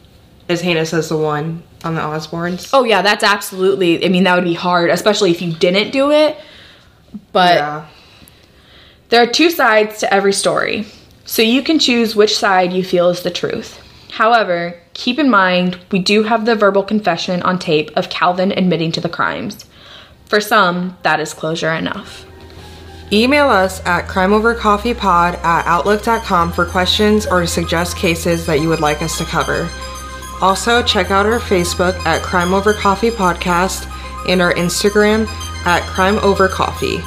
as 0.49 0.63
heinous 0.63 0.95
as 0.95 1.11
the 1.11 1.19
one 1.19 1.63
on 1.85 1.95
the 1.95 2.01
Osbornes. 2.01 2.71
Oh 2.73 2.85
yeah, 2.85 3.03
that's 3.03 3.23
absolutely. 3.23 4.03
I 4.03 4.09
mean, 4.09 4.25
that 4.25 4.35
would 4.35 4.45
be 4.45 4.55
hard, 4.55 4.89
especially 4.89 5.31
if 5.31 5.43
you 5.43 5.53
didn't 5.53 5.91
do 5.91 6.11
it. 6.11 6.39
But 7.33 7.57
yeah. 7.57 7.87
There 9.09 9.23
are 9.23 9.27
two 9.27 9.51
sides 9.51 9.99
to 10.01 10.13
every 10.13 10.33
story, 10.33 10.87
so 11.25 11.43
you 11.43 11.63
can 11.63 11.79
choose 11.79 12.17
which 12.17 12.37
side 12.37 12.73
you 12.73 12.83
feel 12.83 13.11
is 13.11 13.23
the 13.23 13.31
truth. 13.31 13.81
However, 14.11 14.81
keep 14.95 15.19
in 15.19 15.29
mind 15.31 15.79
we 15.93 15.99
do 15.99 16.23
have 16.23 16.47
the 16.47 16.55
verbal 16.55 16.83
confession 16.83 17.43
on 17.43 17.59
tape 17.59 17.91
of 17.97 18.09
Calvin 18.09 18.51
admitting 18.53 18.93
to 18.93 19.01
the 19.01 19.09
crimes. 19.09 19.67
For 20.25 20.41
some, 20.41 20.97
that 21.03 21.21
is 21.21 21.35
closure 21.35 21.73
enough. 21.73 22.25
Email 23.13 23.49
us 23.49 23.85
at 23.87 24.09
crimeovercoffeepod 24.09 25.35
at 25.45 25.67
outlook.com 25.67 26.53
for 26.53 26.67
questions 26.67 27.27
or 27.27 27.43
to 27.43 27.47
suggest 27.47 27.97
cases 27.97 28.47
that 28.47 28.61
you 28.61 28.69
would 28.69 28.81
like 28.81 29.03
us 29.03 29.17
to 29.19 29.25
cover. 29.25 29.69
Also, 30.41 30.83
check 30.83 31.11
out 31.11 31.25
our 31.27 31.39
Facebook 31.39 31.95
at 32.05 32.23
Crime 32.23 32.53
Over 32.53 32.73
Coffee 32.73 33.11
Podcast 33.11 33.89
and 34.29 34.43
our 34.43 34.53
Instagram 34.55 35.27
at 35.65 35.83
Crime 35.83 36.19
Over 36.19 36.49
Coffee. 36.49 36.99